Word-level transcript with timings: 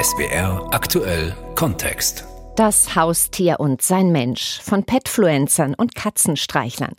SWR 0.00 0.66
aktuell 0.70 1.36
Kontext. 1.56 2.24
Das 2.56 2.96
Haustier 2.96 3.60
und 3.60 3.82
sein 3.82 4.10
Mensch 4.12 4.58
von 4.62 4.84
Petfluencern 4.84 5.74
und 5.74 5.94
Katzenstreichlern. 5.94 6.94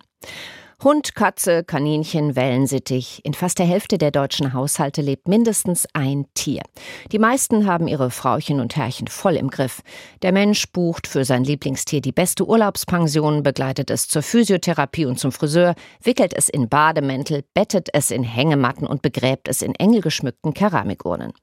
Hund, 0.83 1.15
Katze, 1.15 1.63
Kaninchen, 1.63 2.35
Wellensittich. 2.35 3.21
In 3.23 3.33
fast 3.33 3.57
der 3.57 3.65
Hälfte 3.65 3.97
der 3.97 4.11
deutschen 4.11 4.53
Haushalte 4.53 5.01
lebt 5.01 5.27
mindestens 5.27 5.87
ein 5.93 6.27
Tier. 6.35 6.61
Die 7.11 7.17
meisten 7.17 7.65
haben 7.65 7.87
ihre 7.87 8.11
Frauchen 8.11 8.59
und 8.59 8.75
Herrchen 8.75 9.07
voll 9.07 9.36
im 9.36 9.49
Griff. 9.49 9.81
Der 10.21 10.31
Mensch 10.31 10.71
bucht 10.71 11.07
für 11.07 11.25
sein 11.25 11.43
Lieblingstier 11.43 12.02
die 12.02 12.11
beste 12.11 12.45
Urlaubspension, 12.45 13.41
begleitet 13.41 13.89
es 13.89 14.09
zur 14.09 14.21
Physiotherapie 14.21 15.07
und 15.07 15.18
zum 15.18 15.31
Friseur, 15.31 15.73
wickelt 16.04 16.33
es 16.36 16.49
in 16.49 16.70
Bademäntel, 16.70 17.45
bettet 17.55 17.89
es 17.93 18.11
in 18.11 18.21
Hängematten 18.21 18.86
und 18.86 19.02
begräbt 19.02 19.47
es 19.47 19.63
in 19.63 19.73
engelgeschmückten 19.73 20.54
Keramikurnen. 20.54 21.33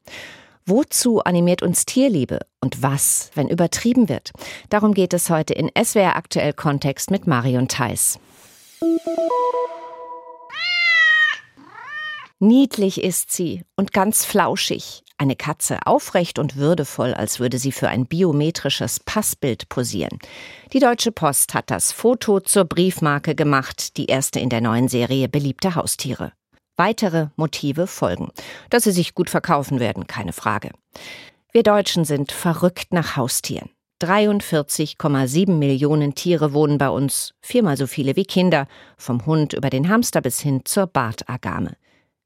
Wozu 0.68 1.20
animiert 1.20 1.62
uns 1.62 1.86
Tierliebe 1.86 2.40
und 2.60 2.82
was, 2.82 3.30
wenn 3.34 3.48
übertrieben 3.48 4.10
wird? 4.10 4.32
Darum 4.68 4.92
geht 4.92 5.14
es 5.14 5.30
heute 5.30 5.54
in 5.54 5.70
SWR 5.82 6.14
aktuell 6.14 6.52
Kontext 6.52 7.10
mit 7.10 7.26
Marion 7.26 7.68
Theiss. 7.68 8.18
Niedlich 12.38 13.02
ist 13.02 13.32
sie 13.32 13.62
und 13.76 13.94
ganz 13.94 14.26
flauschig. 14.26 15.04
Eine 15.16 15.36
Katze, 15.36 15.78
aufrecht 15.86 16.38
und 16.38 16.56
würdevoll, 16.56 17.14
als 17.14 17.40
würde 17.40 17.58
sie 17.58 17.72
für 17.72 17.88
ein 17.88 18.04
biometrisches 18.04 19.00
Passbild 19.00 19.70
posieren. 19.70 20.18
Die 20.74 20.80
Deutsche 20.80 21.12
Post 21.12 21.54
hat 21.54 21.70
das 21.70 21.92
Foto 21.92 22.40
zur 22.40 22.66
Briefmarke 22.66 23.34
gemacht, 23.34 23.96
die 23.96 24.06
erste 24.06 24.38
in 24.38 24.50
der 24.50 24.60
neuen 24.60 24.88
Serie 24.88 25.30
beliebte 25.30 25.74
Haustiere. 25.74 26.32
Weitere 26.78 27.28
Motive 27.36 27.86
folgen. 27.86 28.30
Dass 28.70 28.84
sie 28.84 28.92
sich 28.92 29.14
gut 29.14 29.28
verkaufen 29.28 29.80
werden, 29.80 30.06
keine 30.06 30.32
Frage. 30.32 30.70
Wir 31.52 31.64
Deutschen 31.64 32.04
sind 32.04 32.32
verrückt 32.32 32.92
nach 32.92 33.16
Haustieren. 33.16 33.70
43,7 34.00 35.50
Millionen 35.50 36.14
Tiere 36.14 36.52
wohnen 36.52 36.78
bei 36.78 36.88
uns, 36.88 37.34
viermal 37.40 37.76
so 37.76 37.88
viele 37.88 38.14
wie 38.14 38.24
Kinder, 38.24 38.68
vom 38.96 39.26
Hund 39.26 39.54
über 39.54 39.70
den 39.70 39.88
Hamster 39.88 40.20
bis 40.20 40.40
hin 40.40 40.60
zur 40.64 40.86
Bartagame. 40.86 41.76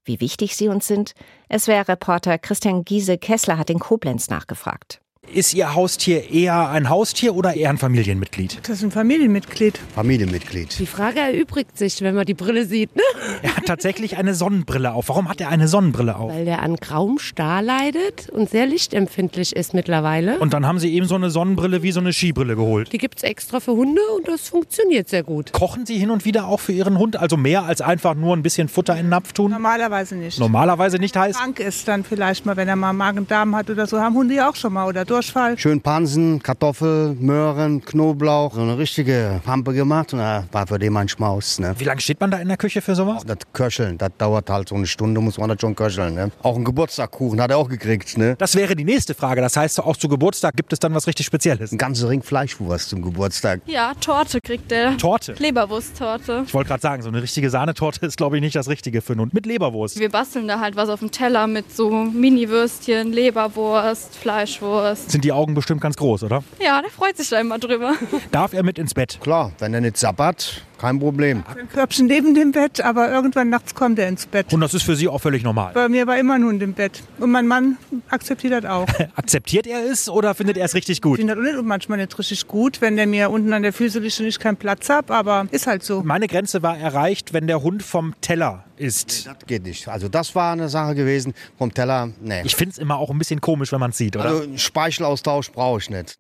Wie 0.05 0.21
wichtig 0.21 0.55
sie 0.55 0.69
uns 0.69 0.87
sind? 0.87 1.15
Es 1.49 1.67
wäre 1.67 1.89
Reporter 1.89 2.37
Christian 2.37 2.85
Giese 2.85 3.17
Kessler 3.17 3.57
hat 3.57 3.71
in 3.71 3.79
Koblenz 3.79 4.29
nachgefragt. 4.29 5.02
Ist 5.33 5.55
Ihr 5.55 5.75
Haustier 5.75 6.31
eher 6.31 6.69
ein 6.69 6.91
Haustier 6.91 7.35
oder 7.35 7.55
eher 7.55 7.71
ein 7.71 7.79
Familienmitglied? 7.79 8.59
Das 8.65 8.79
ist 8.79 8.83
ein 8.83 8.91
Familienmitglied. 8.91 9.79
Familienmitglied. 9.95 10.79
Die 10.79 10.85
Frage 10.85 11.21
erübrigt 11.21 11.79
sich, 11.79 12.03
wenn 12.03 12.15
man 12.15 12.27
die 12.27 12.35
Brille 12.35 12.67
sieht. 12.67 12.95
Ne? 12.95 13.03
Er 13.41 13.57
hat 13.57 13.65
tatsächlich 13.65 14.19
eine 14.19 14.35
Sonnenbrille 14.35 14.93
auf. 14.93 15.09
Warum 15.09 15.31
hat 15.31 15.41
er 15.41 15.49
eine 15.49 15.69
Sonnenbrille 15.69 16.17
auf? 16.17 16.33
Weil 16.33 16.45
der 16.45 16.61
an 16.61 16.77
grauem 16.77 17.19
Star 17.19 17.63
leidet 17.63 18.29
und 18.31 18.51
sehr 18.51 18.67
lichtempfindlich 18.67 19.57
ist 19.57 19.73
mittlerweile. 19.73 20.39
Und 20.39 20.53
dann 20.53 20.67
haben 20.67 20.79
Sie 20.81 20.93
eben 20.93 21.07
so 21.07 21.15
eine 21.15 21.31
Sonnenbrille 21.31 21.83
wie 21.83 21.93
so 21.93 22.01
eine 22.01 22.13
Skibrille 22.13 22.57
geholt. 22.57 22.93
Die 22.93 22.99
gibt 22.99 23.17
es 23.19 23.23
extra 23.23 23.61
für 23.61 23.73
Hunde 23.73 24.03
und 24.17 24.29
das 24.29 24.49
funktioniert 24.51 25.09
sehr 25.09 25.23
gut. 25.23 25.53
Kochen 25.53 25.87
Sie 25.87 25.97
hin 25.99 26.11
und 26.11 26.27
wieder 26.27 26.47
auch 26.47 26.61
für 26.61 26.73
Ihren 26.73 26.99
Hund? 26.99 27.17
Also 27.17 27.39
mehr 27.39 27.63
als 27.63 27.81
einfach 27.81 28.15
nur 28.15 28.37
ein 28.37 28.43
bisschen 28.43 28.69
Futter 28.69 28.95
in 28.95 29.05
den 29.07 29.11
Napf 29.11 29.33
tun? 29.33 29.53
Normalerweise 29.53 30.17
nicht. 30.17 30.39
Normalerweise 30.39 30.99
nicht 30.99 31.17
heißt? 31.17 31.39
Krank 31.39 31.61
ist 31.61 31.89
dann 31.89 32.05
vielleicht 32.05 32.45
mal, 32.45 32.57
wenn 32.57 32.69
er 32.69 32.77
mal 32.77 32.93
Magen-Darm 32.93 33.57
hat 33.57 33.71
oder 33.71 33.87
so, 33.87 33.99
haben 33.99 34.15
Hunde 34.15 34.35
ja 34.35 34.51
auch 34.51 34.57
schon 34.57 34.73
mal 34.75 34.87
oder 34.89 35.07
Durchfall. 35.13 35.59
Schön 35.59 35.83
Pansen, 35.83 36.43
Kartoffel, 36.43 37.15
Möhren, 37.21 37.85
Knoblauch. 37.85 38.55
So 38.55 38.63
eine 38.63 38.79
richtige 38.79 39.43
Pampe 39.45 39.75
gemacht 39.75 40.15
und 40.15 40.21
da 40.21 40.45
war 40.51 40.67
für 40.67 40.79
den 40.79 40.95
mein 40.95 41.07
Schmaus. 41.07 41.59
Ne? 41.59 41.75
Wie 41.77 41.85
lange 41.85 42.01
steht 42.01 42.19
man 42.19 42.31
da 42.31 42.39
in 42.39 42.49
der 42.49 42.57
Küche 42.57 42.81
für 42.81 42.95
sowas? 42.95 43.23
Das 43.27 43.37
Köcheln, 43.53 43.99
das 43.99 44.09
dauert 44.17 44.49
halt 44.49 44.71
so 44.71 44.75
eine 44.75 44.87
Stunde, 44.87 45.21
muss 45.21 45.37
man 45.37 45.51
das 45.51 45.61
schon 45.61 45.77
köcheln. 45.77 46.15
Ne? 46.15 46.31
Auch 46.43 46.55
einen 46.55 46.65
Geburtstagkuchen 46.65 47.43
hat 47.43 47.51
er 47.51 47.59
auch 47.59 47.69
gekriegt. 47.69 48.17
Ne? 48.17 48.37
Das 48.39 48.55
wäre 48.55 48.75
die 48.75 48.85
nächste 48.85 49.13
Frage. 49.13 49.43
Das 49.43 49.55
heißt, 49.55 49.81
auch 49.81 49.99
zu 49.99 50.09
Geburtstag 50.09 50.57
gibt 50.57 50.73
es 50.73 50.79
dann 50.79 50.95
was 50.95 51.07
richtig 51.07 51.27
Spezielles. 51.27 51.73
Ein 51.73 51.79
ganzer 51.79 52.09
Ring 52.09 52.23
Fleischwurst 52.23 52.89
zum 52.89 53.03
Geburtstag. 53.03 53.61
Ja, 53.67 53.93
Torte 54.01 54.41
kriegt 54.41 54.73
er. 54.73 54.97
Torte? 54.97 55.35
Leberwursttorte. 55.39 56.45
Ich 56.47 56.55
wollte 56.55 56.69
gerade 56.69 56.81
sagen, 56.81 57.03
so 57.03 57.11
eine 57.11 57.21
richtige 57.23 57.51
Sahnetorte 57.51 58.07
ist, 58.07 58.17
glaube 58.17 58.39
ich, 58.39 58.41
nicht 58.41 58.57
das 58.57 58.71
Richtige 58.71 59.03
für 59.03 59.13
einen 59.13 59.21
Hund. 59.21 59.35
Mit 59.35 59.45
Leberwurst. 59.45 59.99
Wir 59.99 60.09
basteln 60.09 60.49
da 60.49 60.59
halt 60.59 60.75
was 60.77 60.89
auf 60.89 61.01
dem 61.01 61.11
Teller 61.11 61.47
mit 61.47 61.71
so 61.71 61.91
Mini-Würstchen, 61.91 63.13
Leberwurst, 63.13 64.17
Fleischwurst. 64.17 65.02
Sind 65.07 65.25
die 65.25 65.33
Augen 65.33 65.55
bestimmt 65.55 65.81
ganz 65.81 65.97
groß, 65.97 66.23
oder? 66.25 66.43
Ja, 66.65 66.81
der 66.81 66.91
freut 66.91 67.17
sich 67.17 67.29
da 67.29 67.41
immer 67.41 67.59
drüber. 67.59 67.95
Darf 68.31 68.53
er 68.53 68.63
mit 68.63 68.79
ins 68.79 68.95
Bett? 68.95 69.19
Klar, 69.21 69.53
wenn 69.59 69.75
er 69.75 69.81
nicht 69.81 69.97
sabbert, 69.97 70.65
kein 70.79 70.99
Problem. 70.99 71.45
Ein 71.57 71.69
Körbchen 71.69 72.07
neben 72.07 72.35
dem 72.35 72.53
Bett, 72.53 72.81
aber 72.81 73.11
irgendwann 73.11 73.51
nachts 73.51 73.75
kommt 73.75 73.99
er 73.99 74.09
ins 74.09 74.27
Bett. 74.27 74.53
Und 74.53 74.61
das 74.61 74.75
ist 74.75 74.83
für 74.83 74.97
Sie 74.97 75.09
auch 75.09 75.21
völlig 75.21 75.43
normal. 75.45 75.73
Bei 75.75 75.89
mir 75.89 76.07
war 76.07 76.19
immer 76.19 76.35
ein 76.35 76.45
Hund 76.45 76.63
im 76.63 76.73
Bett. 76.73 77.03
Und 77.19 77.31
mein 77.31 77.47
Mann 77.47 77.77
akzeptiert 78.09 78.53
das 78.65 78.71
auch. 78.71 78.87
Akzeptiert 79.17 79.67
er 79.67 79.85
es 79.91 80.09
oder 80.09 80.35
findet 80.35 80.57
er 80.57 80.65
es 80.65 80.75
richtig 80.75 80.99
Ich 80.99 81.03
gut? 81.03 81.19
finde 81.19 81.35
das 81.37 81.63
manchmal 81.63 81.99
nicht 81.99 82.19
richtig 82.19 82.47
gut, 82.49 82.81
wenn 82.81 82.97
der 82.97 83.07
mir 83.07 83.31
unten 83.31 83.53
an 83.53 83.63
der 83.63 83.73
Füße 83.73 83.99
liegt 84.01 84.19
und 84.21 84.27
ich 84.27 84.39
keinen 84.39 84.57
Platz 84.57 84.89
habe, 84.89 85.15
aber 85.15 85.47
ist 85.51 85.67
halt 85.67 85.83
so. 85.83 86.03
Meine 86.03 86.27
Grenze 86.27 86.63
war 86.63 86.77
erreicht, 86.77 87.33
wenn 87.33 87.47
der 87.47 87.63
Hund 87.63 87.83
vom 87.83 88.15
Teller 88.21 88.65
isst. 88.83 89.27
Das 89.27 89.37
geht 89.47 89.63
nicht. 89.63 89.89
Also 89.89 90.09
das 90.09 90.35
war 90.35 90.53
eine 90.53 90.69
Sache 90.69 90.95
gewesen 90.95 91.35
vom 91.57 91.73
Teller. 91.73 92.11
Nee. 92.21 92.43
Ich 92.45 92.57
finde 92.57 92.73
es 92.73 92.79
immer 92.79 92.99
auch 92.99 93.11
ein 93.11 93.19
bisschen 93.19 93.41
komisch, 93.41 93.73
wenn 93.73 93.81
man 93.81 93.91
es 93.91 93.99
sieht, 93.99 94.17
oder? 94.17 94.27
also 94.27 94.43
einen 94.43 94.59
Speichelaustausch 94.59 95.53
brauche 95.53 95.79
ich 95.79 95.89
nicht. 95.89 96.19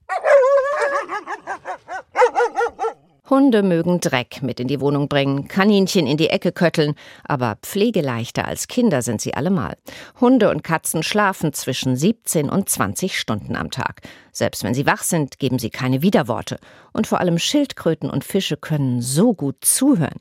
Hunde 3.30 3.62
mögen 3.62 3.98
Dreck 3.98 4.42
mit 4.42 4.60
in 4.60 4.68
die 4.68 4.80
Wohnung 4.80 5.08
bringen, 5.08 5.48
Kaninchen 5.48 6.06
in 6.06 6.18
die 6.18 6.28
Ecke 6.28 6.52
kötteln, 6.52 6.94
aber 7.24 7.56
pflegeleichter 7.62 8.46
als 8.46 8.68
Kinder 8.68 9.00
sind 9.00 9.22
sie 9.22 9.32
allemal. 9.32 9.78
Hunde 10.20 10.50
und 10.50 10.62
Katzen 10.62 11.02
schlafen 11.02 11.54
zwischen 11.54 11.96
17 11.96 12.50
und 12.50 12.68
20 12.68 13.18
Stunden 13.18 13.56
am 13.56 13.70
Tag. 13.70 14.02
Selbst 14.32 14.64
wenn 14.64 14.74
sie 14.74 14.84
wach 14.84 15.02
sind, 15.02 15.38
geben 15.38 15.58
sie 15.58 15.70
keine 15.70 16.02
Widerworte. 16.02 16.58
Und 16.92 17.06
vor 17.06 17.20
allem 17.20 17.38
Schildkröten 17.38 18.10
und 18.10 18.22
Fische 18.22 18.58
können 18.58 19.00
so 19.00 19.32
gut 19.32 19.64
zuhören. 19.64 20.20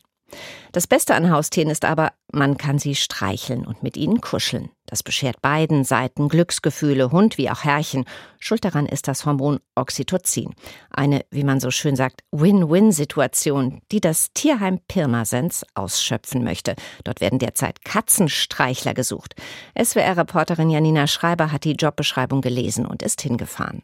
Das 0.72 0.88
Beste 0.88 1.16
an 1.16 1.30
Haustieren 1.30 1.70
ist 1.70 1.86
aber, 1.86 2.14
man 2.32 2.58
kann 2.58 2.80
sie 2.80 2.96
streicheln 2.96 3.66
und 3.66 3.84
mit 3.84 3.98
ihnen 3.98 4.22
kuscheln. 4.22 4.70
Das 4.92 5.04
beschert 5.04 5.42
beiden 5.42 5.86
Seiten 5.86 6.28
Glücksgefühle, 6.28 7.12
Hund 7.14 7.38
wie 7.38 7.50
auch 7.50 7.64
Herrchen. 7.64 8.04
Schuld 8.40 8.66
daran 8.66 8.86
ist 8.86 9.08
das 9.08 9.26
Hormon 9.26 9.62
Oxytocin. 9.74 10.54
Eine, 10.90 11.22
wie 11.32 11.46
man 11.46 11.62
so 11.62 11.72
schön 11.72 11.96
sagt, 11.96 12.24
Win-Win-Situation, 12.32 13.82
die 13.94 14.02
das 14.02 14.34
Tierheim 14.34 14.80
Pirmasens 14.90 15.66
ausschöpfen 15.76 16.44
möchte. 16.44 16.76
Dort 17.06 17.22
werden 17.22 17.40
derzeit 17.40 17.86
Katzenstreichler 17.86 18.94
gesucht. 18.94 19.34
SWR-Reporterin 19.82 20.70
Janina 20.70 21.08
Schreiber 21.08 21.54
hat 21.54 21.64
die 21.64 21.72
Jobbeschreibung 21.72 22.42
gelesen 22.42 22.86
und 22.86 23.02
ist 23.02 23.22
hingefahren. 23.22 23.84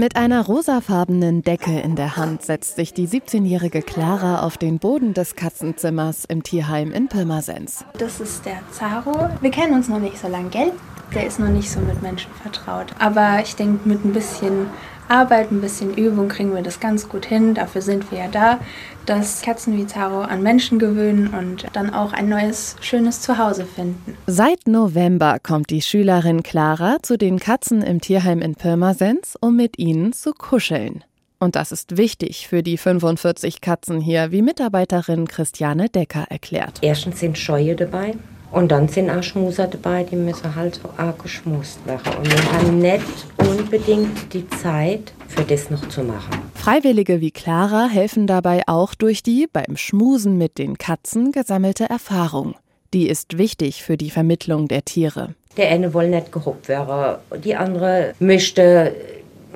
Mit 0.00 0.16
einer 0.16 0.46
rosafarbenen 0.46 1.42
Decke 1.42 1.78
in 1.78 1.94
der 1.94 2.16
Hand 2.16 2.40
setzt 2.40 2.76
sich 2.76 2.94
die 2.94 3.06
17-jährige 3.06 3.82
Clara 3.82 4.40
auf 4.40 4.56
den 4.56 4.78
Boden 4.78 5.12
des 5.12 5.36
Katzenzimmers 5.36 6.24
im 6.24 6.42
Tierheim 6.42 6.90
in 6.92 7.08
Pirmasens. 7.08 7.84
Das 7.98 8.18
ist 8.18 8.46
der 8.46 8.60
Zaro. 8.70 9.28
Wir 9.42 9.50
kennen 9.50 9.74
uns 9.74 9.90
noch 9.90 9.98
nicht 9.98 10.16
so 10.16 10.26
lange, 10.26 10.39
gell? 10.48 10.72
Der 11.14 11.26
ist 11.26 11.40
noch 11.40 11.48
nicht 11.48 11.70
so 11.70 11.80
mit 11.80 12.02
Menschen 12.02 12.30
vertraut. 12.40 12.86
Aber 12.98 13.40
ich 13.42 13.56
denke, 13.56 13.88
mit 13.88 14.04
ein 14.04 14.12
bisschen 14.12 14.68
Arbeit, 15.10 15.50
ein 15.50 15.60
bisschen 15.60 15.92
Übung 15.96 16.28
kriegen 16.28 16.54
wir 16.54 16.62
das 16.62 16.78
ganz 16.78 17.08
gut 17.08 17.26
hin. 17.26 17.54
Dafür 17.54 17.82
sind 17.82 18.10
wir 18.12 18.18
ja 18.20 18.28
da, 18.28 18.60
dass 19.06 19.42
Katzen 19.42 19.76
wie 19.76 19.86
Zaro 19.86 20.20
an 20.20 20.42
Menschen 20.42 20.78
gewöhnen 20.78 21.34
und 21.34 21.66
dann 21.72 21.92
auch 21.92 22.12
ein 22.12 22.28
neues, 22.28 22.76
schönes 22.80 23.20
Zuhause 23.20 23.64
finden. 23.64 24.16
Seit 24.28 24.68
November 24.68 25.38
kommt 25.42 25.70
die 25.70 25.82
Schülerin 25.82 26.44
Clara 26.44 26.98
zu 27.02 27.18
den 27.18 27.40
Katzen 27.40 27.82
im 27.82 28.00
Tierheim 28.00 28.40
in 28.40 28.54
Pirmasens, 28.54 29.36
um 29.40 29.56
mit 29.56 29.78
ihnen 29.78 30.12
zu 30.12 30.32
kuscheln. 30.32 31.02
Und 31.40 31.56
das 31.56 31.72
ist 31.72 31.96
wichtig 31.96 32.46
für 32.46 32.62
die 32.62 32.76
45 32.76 33.60
Katzen 33.60 34.00
hier, 34.00 34.30
wie 34.30 34.42
Mitarbeiterin 34.42 35.26
Christiane 35.26 35.88
Decker 35.88 36.26
erklärt. 36.28 36.78
Erstens 36.82 37.18
sind 37.18 37.36
Scheue 37.36 37.74
dabei 37.74 38.14
und 38.50 38.72
dann 38.72 38.88
sind 38.88 39.10
auch 39.10 39.22
Schmuser 39.22 39.66
dabei, 39.66 40.04
die 40.04 40.16
müssen 40.16 40.54
halt 40.54 40.76
so 40.76 40.88
arg 40.96 41.22
geschmust 41.22 41.78
werden. 41.86 42.12
Und 42.18 42.30
wir 42.30 42.52
haben 42.52 42.78
nicht 42.78 43.26
unbedingt 43.36 44.32
die 44.32 44.48
Zeit, 44.48 45.12
für 45.28 45.42
das 45.42 45.70
noch 45.70 45.88
zu 45.88 46.02
machen. 46.02 46.36
Freiwillige 46.54 47.20
wie 47.20 47.30
Clara 47.30 47.86
helfen 47.86 48.26
dabei 48.26 48.62
auch 48.66 48.94
durch 48.94 49.22
die 49.22 49.46
beim 49.50 49.76
Schmusen 49.76 50.36
mit 50.36 50.58
den 50.58 50.78
Katzen 50.78 51.32
gesammelte 51.32 51.88
Erfahrung. 51.88 52.54
Die 52.92 53.08
ist 53.08 53.38
wichtig 53.38 53.84
für 53.84 53.96
die 53.96 54.10
Vermittlung 54.10 54.66
der 54.66 54.84
Tiere. 54.84 55.34
Der 55.56 55.68
eine 55.70 55.94
will 55.94 56.08
nicht 56.08 56.32
gehobt 56.32 56.68
werden, 56.68 57.18
die 57.44 57.54
andere 57.54 58.14
möchte 58.18 58.94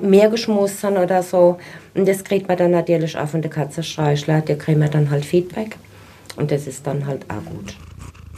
mehr 0.01 0.29
geschmust 0.29 0.79
sein 0.79 0.97
oder 0.97 1.21
so. 1.21 1.57
Und 1.93 2.07
das 2.07 2.23
kriegt 2.23 2.47
man 2.47 2.57
dann 2.57 2.71
natürlich 2.71 3.17
auch 3.17 3.27
von 3.27 3.41
der 3.41 3.51
Katzenstreichler, 3.51 4.41
der 4.41 4.57
kriegt 4.57 4.79
man 4.79 4.91
dann 4.91 5.09
halt 5.09 5.25
Feedback. 5.25 5.77
Und 6.37 6.51
das 6.51 6.67
ist 6.67 6.85
dann 6.85 7.05
halt 7.05 7.25
auch 7.29 7.43
gut. 7.49 7.75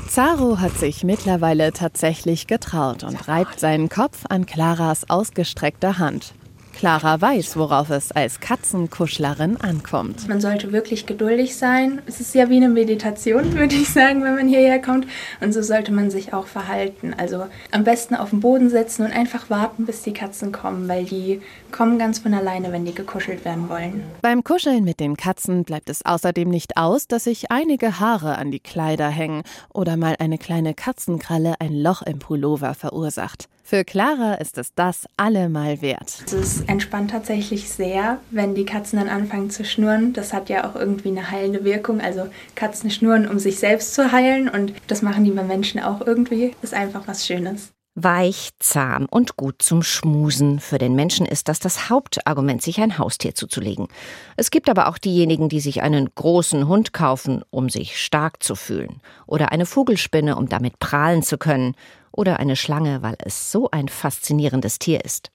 Zaro 0.08 0.60
hat 0.60 0.78
sich 0.78 1.04
mittlerweile 1.04 1.74
tatsächlich 1.74 2.48
getraut 2.48 3.04
und 3.04 3.28
reibt 3.28 3.60
seinen 3.60 3.90
Kopf 3.90 4.24
an 4.30 4.46
Claras 4.46 5.10
ausgestreckter 5.10 6.00
Hand. 6.00 6.34
Clara 6.78 7.20
weiß, 7.20 7.58
worauf 7.58 7.90
es 7.90 8.12
als 8.12 8.40
Katzenkuschlerin 8.40 9.58
ankommt. 9.58 10.28
Man 10.28 10.40
sollte 10.40 10.72
wirklich 10.72 11.08
geduldig 11.08 11.56
sein. 11.56 12.04
Es 12.06 12.20
ist 12.20 12.36
ja 12.36 12.52
wie 12.52 12.58
eine 12.58 12.70
Meditation, 12.70 13.54
würde 13.58 13.74
ich 13.74 13.90
sagen, 13.90 14.24
wenn 14.24 14.36
man 14.36 14.48
hierher 14.48 14.80
kommt. 14.80 15.08
Und 15.42 15.54
so 15.54 15.64
sollte 15.64 15.92
man 15.92 16.12
sich 16.12 16.36
auch 16.36 16.46
verhalten. 16.46 17.16
Also 17.18 17.48
am 17.72 17.84
besten 17.84 18.14
auf 18.14 18.30
den 18.30 18.42
Boden 18.42 18.70
setzen 18.70 19.08
und 19.08 19.12
einfach 19.12 19.50
warten, 19.50 19.88
bis 19.88 20.04
die 20.04 20.14
Katzen 20.14 20.52
kommen, 20.52 20.88
weil 20.88 21.06
die 21.06 21.42
kommen 21.72 21.98
ganz 21.98 22.20
von 22.20 22.36
alleine, 22.36 22.72
wenn 22.72 22.86
die 22.86 22.94
gekuschelt 22.94 23.44
werden 23.44 23.70
wollen. 23.70 24.04
Beim 24.22 24.44
Kuscheln 24.44 24.84
mit 24.84 25.00
den 25.00 25.18
Katzen 25.18 25.64
bleibt 25.64 25.90
es 25.90 26.06
außerdem 26.06 26.48
nicht 26.48 26.78
aus, 26.78 27.08
dass 27.08 27.24
sich 27.24 27.50
einige 27.50 28.00
Haare 28.00 28.38
an 28.38 28.52
die 28.52 28.60
Kleider 28.60 29.10
hängen 29.10 29.42
oder 29.74 29.98
mal 29.98 30.16
eine 30.20 30.38
kleine 30.38 30.76
Katzenkralle 30.76 31.56
ein 31.58 31.74
Loch 31.74 32.04
im 32.04 32.20
Pullover 32.20 32.76
verursacht. 32.76 33.50
Für 33.70 33.84
Clara 33.84 34.36
ist 34.36 34.58
es 34.58 34.74
das 34.76 35.08
allemal 35.18 35.82
wert. 35.82 36.24
Es 36.32 36.62
entspannt 36.68 37.12
tatsächlich 37.12 37.70
sehr, 37.70 38.22
wenn 38.32 38.56
die 38.56 38.64
Katzen 38.64 38.98
dann 38.98 39.10
anfangen 39.10 39.50
zu 39.50 39.66
schnurren. 39.66 40.14
Das 40.14 40.32
hat 40.32 40.48
ja 40.48 40.64
auch 40.64 40.78
irgendwie 40.78 41.10
eine 41.10 41.32
heilende 41.32 41.66
Wirkung. 41.66 42.00
Also 42.00 42.30
Katzen 42.56 42.90
schnurren, 42.90 43.28
um 43.28 43.40
sich 43.40 43.60
selbst 43.60 43.94
zu 43.94 44.14
heilen 44.14 44.48
und 44.48 44.72
das 44.88 45.02
machen 45.02 45.26
die 45.26 45.32
bei 45.32 45.44
Menschen 45.44 45.82
auch 45.82 46.00
irgendwie. 46.00 46.56
Ist 46.62 46.74
einfach 46.74 47.10
was 47.10 47.28
Schönes. 47.28 47.74
Weich, 48.00 48.52
zahm 48.60 49.08
und 49.10 49.38
gut 49.38 49.64
zum 49.64 49.82
Schmusen. 49.82 50.60
Für 50.60 50.78
den 50.78 50.94
Menschen 50.94 51.26
ist 51.26 51.48
das 51.48 51.58
das 51.58 51.90
Hauptargument, 51.90 52.62
sich 52.62 52.80
ein 52.80 53.00
Haustier 53.00 53.34
zuzulegen. 53.34 53.88
Es 54.36 54.52
gibt 54.52 54.70
aber 54.70 54.88
auch 54.88 55.00
diejenigen, 55.00 55.50
die 55.50 55.60
sich 55.60 55.82
einen 55.82 56.08
großen 56.14 56.68
Hund 56.68 56.94
kaufen, 56.94 57.44
um 57.50 57.70
sich 57.70 58.00
stark 58.00 58.44
zu 58.44 58.54
fühlen. 58.54 59.02
Oder 59.26 59.52
eine 59.52 59.66
Vogelspinne, 59.66 60.36
um 60.36 60.48
damit 60.48 60.78
prahlen 60.78 61.24
zu 61.24 61.40
können. 61.40 61.74
Oder 62.12 62.40
eine 62.40 62.56
Schlange, 62.56 63.02
weil 63.02 63.16
es 63.18 63.52
so 63.52 63.72
ein 63.72 63.88
faszinierendes 63.90 64.78
Tier 64.78 65.04
ist. 65.04 65.32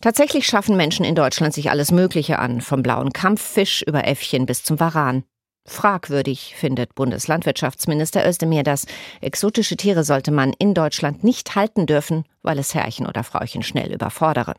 Tatsächlich 0.00 0.46
schaffen 0.46 0.78
Menschen 0.78 1.04
in 1.04 1.14
Deutschland 1.14 1.52
sich 1.52 1.70
alles 1.70 1.92
Mögliche 1.92 2.38
an, 2.38 2.62
vom 2.62 2.82
blauen 2.82 3.12
Kampffisch 3.12 3.82
über 3.82 4.06
Äffchen 4.06 4.46
bis 4.46 4.64
zum 4.64 4.80
Varan. 4.80 5.24
Fragwürdig 5.64 6.54
findet 6.56 6.94
Bundeslandwirtschaftsminister 6.94 8.26
Özdemir 8.28 8.64
das. 8.64 8.86
Exotische 9.20 9.76
Tiere 9.76 10.02
sollte 10.02 10.32
man 10.32 10.52
in 10.58 10.74
Deutschland 10.74 11.22
nicht 11.22 11.54
halten 11.54 11.86
dürfen, 11.86 12.24
weil 12.42 12.58
es 12.58 12.74
Herrchen 12.74 13.06
oder 13.06 13.22
Frauchen 13.22 13.62
schnell 13.62 13.92
überfordere. 13.92 14.54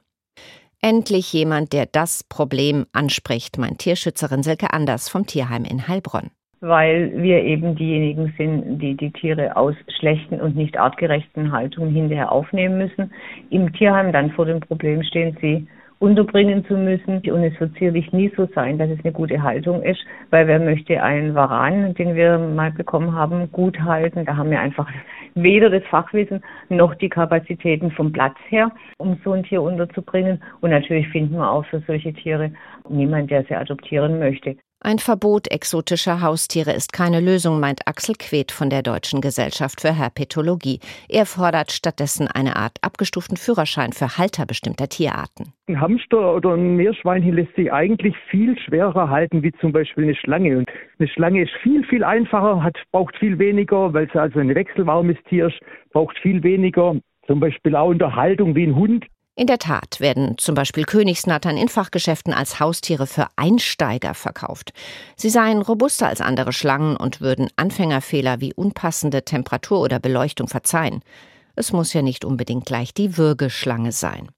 Endlich 0.82 1.32
jemand, 1.32 1.74
der 1.74 1.86
das 1.86 2.24
Problem 2.24 2.86
anspricht, 2.94 3.58
meint 3.58 3.80
Tierschützerin 3.80 4.44
Silke 4.44 4.74
Anders 4.74 5.10
vom 5.10 5.26
Tierheim 5.26 5.66
in 5.66 5.88
Heilbronn. 5.88 6.32
Weil 6.62 7.12
wir 7.22 7.44
eben 7.44 7.76
diejenigen 7.76 8.34
sind, 8.38 8.80
die 8.80 8.96
die 8.96 9.12
Tiere 9.12 9.58
aus 9.58 9.76
schlechten 9.98 10.40
und 10.40 10.56
nicht 10.56 10.78
artgerechten 10.78 11.52
Haltungen 11.52 11.94
hinterher 11.94 12.32
aufnehmen 12.32 12.78
müssen, 12.78 13.12
im 13.50 13.74
Tierheim 13.74 14.14
dann 14.14 14.32
vor 14.32 14.46
dem 14.46 14.62
Problem 14.62 15.04
stehen, 15.04 15.38
sie 15.42 15.68
unterbringen 16.04 16.66
zu 16.66 16.74
müssen. 16.76 17.22
Und 17.32 17.44
es 17.44 17.58
wird 17.62 17.74
sicherlich 17.76 18.12
nie 18.12 18.30
so 18.36 18.46
sein, 18.54 18.78
dass 18.78 18.90
es 18.90 19.00
eine 19.06 19.14
gute 19.14 19.42
Haltung 19.42 19.82
ist, 19.82 20.02
weil 20.32 20.48
wer 20.48 20.60
möchte 20.60 21.02
einen 21.02 21.34
Varan, 21.34 21.94
den 21.94 22.14
wir 22.14 22.38
mal 22.38 22.72
bekommen 22.72 23.16
haben, 23.16 23.50
gut 23.54 23.80
halten? 23.80 24.26
Da 24.26 24.36
haben 24.36 24.52
wir 24.52 24.60
einfach 24.60 24.90
weder 25.34 25.70
das 25.70 25.84
Fachwissen 25.86 26.44
noch 26.68 26.94
die 26.96 27.08
Kapazitäten 27.08 27.90
vom 27.92 28.12
Platz 28.12 28.36
her, 28.50 28.70
um 28.98 29.18
so 29.24 29.32
ein 29.32 29.44
Tier 29.44 29.62
unterzubringen. 29.62 30.44
Und 30.60 30.72
natürlich 30.72 31.08
finden 31.08 31.38
wir 31.38 31.50
auch 31.50 31.66
für 31.68 31.82
solche 31.88 32.12
Tiere 32.12 32.52
niemand, 32.90 33.32
der 33.32 33.46
sie 33.46 33.56
adoptieren 33.56 34.20
möchte. 34.20 34.58
Ein 34.86 35.00
Verbot 35.00 35.50
exotischer 35.50 36.20
Haustiere 36.20 36.74
ist 36.74 36.92
keine 36.92 37.22
Lösung, 37.22 37.62
meint 37.62 37.88
Axel 37.88 38.16
Queth 38.20 38.52
von 38.52 38.70
der 38.70 38.82
Deutschen 38.82 39.22
Gesellschaft 39.22 39.80
für 39.80 39.98
Herpetologie. 39.98 40.82
Er 41.08 41.26
fordert 41.26 41.72
stattdessen 41.72 42.28
eine 42.28 42.58
Art 42.58 42.80
abgestuften 42.82 43.38
Führerschein 43.38 43.94
für 43.94 44.18
Halter 44.18 44.46
bestimmter 44.46 44.90
Tierarten. 44.90 45.54
Ein 45.70 45.80
Hamster 45.80 46.36
oder 46.36 46.56
ein 46.56 46.76
Meerschweinchen 46.76 47.34
lässt 47.34 47.56
sich 47.56 47.72
eigentlich 47.72 48.14
viel 48.30 48.60
schwerer 48.60 49.10
halten 49.10 49.42
wie 49.42 49.54
zum 49.54 49.72
Beispiel 49.72 50.04
eine 50.04 50.16
Schlange. 50.16 50.58
Und 50.58 50.70
eine 51.00 51.08
Schlange 51.08 51.44
ist 51.44 51.54
viel, 51.64 51.86
viel 51.86 52.04
einfacher, 52.04 52.62
hat, 52.62 52.76
braucht 52.92 53.16
viel 53.16 53.40
weniger, 53.40 53.94
weil 53.94 54.10
sie 54.12 54.20
also 54.20 54.40
ein 54.40 54.54
wechselwarmes 54.54 55.16
Tier 55.30 55.48
ist, 55.48 55.60
braucht 55.94 56.20
viel 56.20 56.44
weniger. 56.44 56.98
Zum 57.28 57.40
Beispiel 57.40 57.74
auch 57.78 57.92
in 57.92 58.00
der 58.00 58.18
Haltung 58.18 58.54
wie 58.54 58.68
ein 58.68 58.76
Hund. 58.76 59.06
In 59.36 59.48
der 59.48 59.58
Tat 59.58 60.00
werden 60.00 60.38
zum 60.38 60.54
Beispiel 60.54 60.84
Königsnattern 60.84 61.58
in 61.58 61.68
Fachgeschäften 61.68 62.34
als 62.34 62.60
Haustiere 62.60 63.08
für 63.08 63.28
Einsteiger 63.36 64.14
verkauft. 64.14 64.74
Sie 65.16 65.32
seien 65.32 65.64
robuster 65.64 66.08
als 66.08 66.22
andere 66.22 66.54
Schlangen 66.54 66.96
und 66.96 67.20
würden 67.20 67.50
Anfängerfehler 67.56 68.42
wie 68.42 68.54
unpassende 68.54 69.26
Temperatur 69.26 69.82
oder 69.82 70.00
Beleuchtung 70.00 70.48
verzeihen. 70.48 71.02
Es 71.56 71.72
muss 71.72 71.94
ja 71.94 72.04
nicht 72.04 72.26
unbedingt 72.26 72.66
gleich 72.66 72.94
die 72.94 73.18
Würgeschlange 73.18 73.92
sein. 73.92 74.30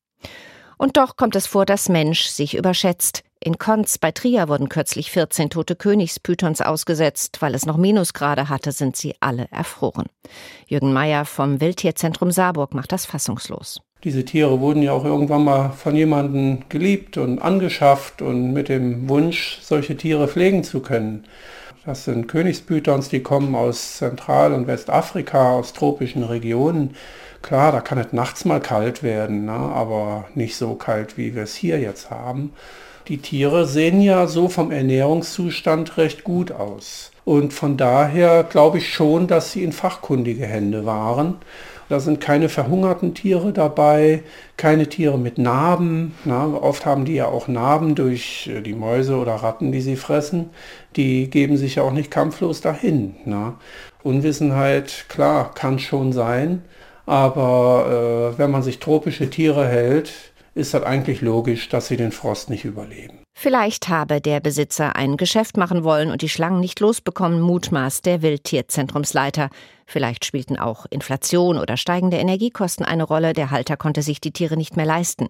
Und 0.78 0.96
doch 0.96 1.18
kommt 1.18 1.36
es 1.36 1.46
vor, 1.46 1.66
dass 1.66 1.90
Mensch 1.90 2.26
sich 2.28 2.56
überschätzt. 2.56 3.24
In 3.42 3.58
Konz 3.58 3.98
bei 3.98 4.12
Trier 4.12 4.48
wurden 4.48 4.70
kürzlich 4.70 5.12
14 5.12 5.50
tote 5.50 5.76
Königspythons 5.76 6.62
ausgesetzt. 6.62 7.42
Weil 7.42 7.54
es 7.54 7.66
noch 7.66 7.78
Minusgrade 7.78 8.48
hatte, 8.48 8.72
sind 8.72 8.96
sie 8.96 9.16
alle 9.20 9.48
erfroren. 9.52 10.08
Jürgen 10.68 10.94
Meyer 10.94 11.26
vom 11.26 11.60
Wildtierzentrum 11.60 12.32
Saarburg 12.32 12.74
macht 12.74 12.92
das 12.92 13.06
fassungslos. 13.06 13.82
Diese 14.06 14.24
Tiere 14.24 14.60
wurden 14.60 14.84
ja 14.84 14.92
auch 14.92 15.04
irgendwann 15.04 15.44
mal 15.44 15.72
von 15.72 15.96
jemandem 15.96 16.60
geliebt 16.70 17.18
und 17.18 17.40
angeschafft 17.40 18.22
und 18.22 18.54
mit 18.54 18.70
dem 18.70 19.10
Wunsch, 19.10 19.58
solche 19.64 19.98
Tiere 19.98 20.28
pflegen 20.28 20.64
zu 20.64 20.82
können. 20.82 21.24
Das 21.88 22.06
sind 22.06 22.28
Königspythons, 22.28 23.10
die 23.10 23.24
kommen 23.24 23.56
aus 23.56 23.98
Zentral- 23.98 24.54
und 24.54 24.68
Westafrika, 24.68 25.54
aus 25.54 25.74
tropischen 25.74 26.24
Regionen. 26.24 26.96
Klar, 27.42 27.72
da 27.72 27.82
kann 27.82 27.98
es 27.98 28.14
nachts 28.14 28.46
mal 28.46 28.60
kalt 28.60 29.02
werden, 29.02 29.46
ne? 29.46 29.52
aber 29.52 30.26
nicht 30.36 30.56
so 30.56 30.76
kalt, 30.76 31.18
wie 31.18 31.34
wir 31.34 31.42
es 31.42 31.56
hier 31.56 31.80
jetzt 31.80 32.12
haben. 32.12 32.54
Die 33.08 33.18
Tiere 33.18 33.66
sehen 33.66 34.02
ja 34.02 34.28
so 34.28 34.50
vom 34.50 34.70
Ernährungszustand 34.72 35.98
recht 35.98 36.24
gut 36.24 36.52
aus. 36.52 37.12
Und 37.24 37.54
von 37.54 37.76
daher 37.76 38.44
glaube 38.44 38.78
ich 38.78 38.94
schon, 38.94 39.26
dass 39.26 39.52
sie 39.52 39.64
in 39.64 39.72
fachkundige 39.72 40.46
Hände 40.46 40.86
waren. 40.86 41.38
Da 41.90 42.00
sind 42.00 42.20
keine 42.20 42.50
verhungerten 42.50 43.14
Tiere 43.14 43.54
dabei, 43.54 44.24
keine 44.58 44.88
Tiere 44.88 45.20
mit 45.20 45.38
Narben. 45.38 46.16
Na, 46.26 46.46
oft 46.46 46.86
haben 46.86 47.06
die 47.06 47.14
ja 47.14 47.28
auch 47.28 47.48
Narben 47.48 47.96
durch 47.96 48.50
äh, 48.54 48.62
die 48.62 48.74
Mäuse 48.74 49.18
oder 49.18 49.36
Ratten, 49.36 49.72
die 49.72 49.82
sie 49.82 49.96
fressen. 49.96 50.50
Die 50.96 51.30
geben 51.30 51.58
sich 51.58 51.76
ja 51.76 51.84
auch 51.84 51.92
nicht 51.92 52.10
kampflos 52.10 52.62
dahin. 52.62 53.16
Na. 53.26 53.60
Unwissenheit, 54.04 55.06
klar, 55.10 55.54
kann 55.54 55.80
schon 55.80 56.12
sein. 56.12 56.64
Aber 57.06 58.34
äh, 58.34 58.40
wenn 58.40 58.52
man 58.52 58.64
sich 58.64 58.80
tropische 58.80 59.30
Tiere 59.30 59.68
hält, 59.68 60.12
ist 60.56 60.74
das 60.74 60.84
eigentlich 60.84 61.22
logisch, 61.22 61.70
dass 61.70 61.88
sie 61.88 61.98
den 61.98 62.12
Frost 62.12 62.50
nicht 62.50 62.66
überleben. 62.66 63.20
Vielleicht 63.38 63.90
habe 63.90 64.22
der 64.22 64.40
Besitzer 64.40 64.96
ein 64.96 65.18
Geschäft 65.18 65.58
machen 65.58 65.84
wollen 65.84 66.10
und 66.10 66.22
die 66.22 66.30
Schlangen 66.30 66.62
nicht 66.62 66.80
losbekommen, 66.80 67.42
mutmaßt 67.42 68.06
der 68.06 68.22
Wildtierzentrumsleiter. 68.22 69.50
Vielleicht 69.86 70.26
spielten 70.26 70.58
auch 70.58 70.86
Inflation 70.90 71.58
oder 71.58 71.78
steigende 71.78 72.18
Energiekosten 72.18 72.86
eine 72.86 73.04
Rolle, 73.04 73.34
der 73.34 73.52
Halter 73.52 73.78
konnte 73.78 74.02
sich 74.02 74.20
die 74.20 74.32
Tiere 74.32 74.58
nicht 74.58 74.76
mehr 74.76 74.86
leisten. 74.86 75.30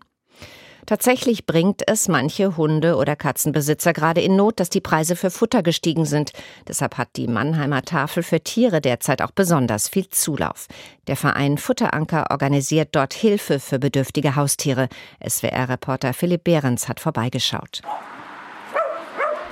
Tatsächlich 0.85 1.47
bringt 1.47 1.81
es 1.87 2.07
manche 2.07 2.57
Hunde- 2.57 2.95
oder 2.97 3.15
Katzenbesitzer 3.15 3.91
gerade 3.91 4.21
in 4.21 4.35
Not, 4.35 4.59
dass 4.59 4.69
die 4.69 4.81
Preise 4.81 5.15
für 5.15 5.31
Futter 5.31 5.63
gestiegen 5.63 6.05
sind. 6.05 6.31
Deshalb 6.67 6.99
hat 6.99 7.09
die 7.15 7.27
Mannheimer 7.27 7.81
Tafel 7.81 8.21
für 8.21 8.41
Tiere 8.41 8.81
derzeit 8.81 9.23
auch 9.23 9.31
besonders 9.31 9.89
viel 9.89 10.09
Zulauf. 10.09 10.67
Der 11.07 11.15
Verein 11.15 11.57
Futteranker 11.57 12.27
organisiert 12.29 12.89
dort 12.91 13.15
Hilfe 13.15 13.59
für 13.59 13.79
bedürftige 13.79 14.35
Haustiere. 14.35 14.87
SWR-Reporter 15.27 16.13
Philipp 16.13 16.43
Behrens 16.43 16.87
hat 16.87 16.99
vorbeigeschaut. 16.99 17.81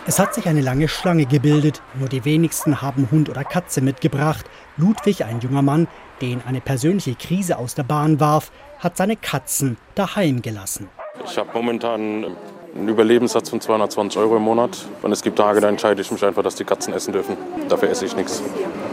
Es 0.06 0.20
hat 0.20 0.34
sich 0.34 0.48
eine 0.48 0.60
lange 0.60 0.90
Schlange 0.90 1.26
gebildet. 1.26 1.82
Nur 1.98 2.10
die 2.10 2.26
wenigsten 2.26 2.82
haben 2.82 3.08
Hund 3.10 3.30
oder 3.30 3.46
Katze 3.46 3.80
mitgebracht. 3.80 4.46
Ludwig, 4.76 5.24
ein 5.24 5.40
junger 5.40 5.62
Mann, 5.62 5.88
den 6.20 6.42
eine 6.46 6.60
persönliche 6.60 7.16
Krise 7.16 7.58
aus 7.58 7.74
der 7.74 7.84
Bahn 7.84 8.20
warf, 8.20 8.52
hat 8.80 8.98
seine 8.98 9.16
Katzen 9.16 9.78
daheim 9.96 10.42
gelassen. 10.42 10.90
Ich 11.24 11.38
habe 11.38 11.50
momentan 11.54 12.36
einen 12.76 12.88
Überlebenssatz 12.90 13.50
von 13.50 13.62
220 13.62 14.20
Euro 14.20 14.36
im 14.36 14.44
Monat. 14.44 14.86
Und 15.04 15.14
es 15.14 15.22
gibt 15.22 15.38
Tage, 15.38 15.62
da 15.62 15.70
entscheide 15.70 16.02
ich 16.02 16.12
mich 16.12 16.26
einfach, 16.26 16.44
dass 16.44 16.56
die 16.56 16.66
Katzen 16.66 16.94
essen 16.94 17.14
dürfen. 17.14 17.38
Dafür 17.70 17.90
esse 17.90 18.06
ich 18.06 18.14
nichts. 18.14 18.44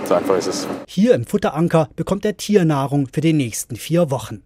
So 0.04 0.14
einfach 0.14 0.36
ist 0.36 0.46
es. 0.46 0.68
Hier 0.86 1.14
im 1.14 1.26
Futteranker 1.26 1.88
bekommt 1.96 2.24
er 2.24 2.36
Tiernahrung 2.36 3.08
für 3.12 3.20
die 3.20 3.32
nächsten 3.32 3.74
vier 3.74 4.12
Wochen. 4.12 4.44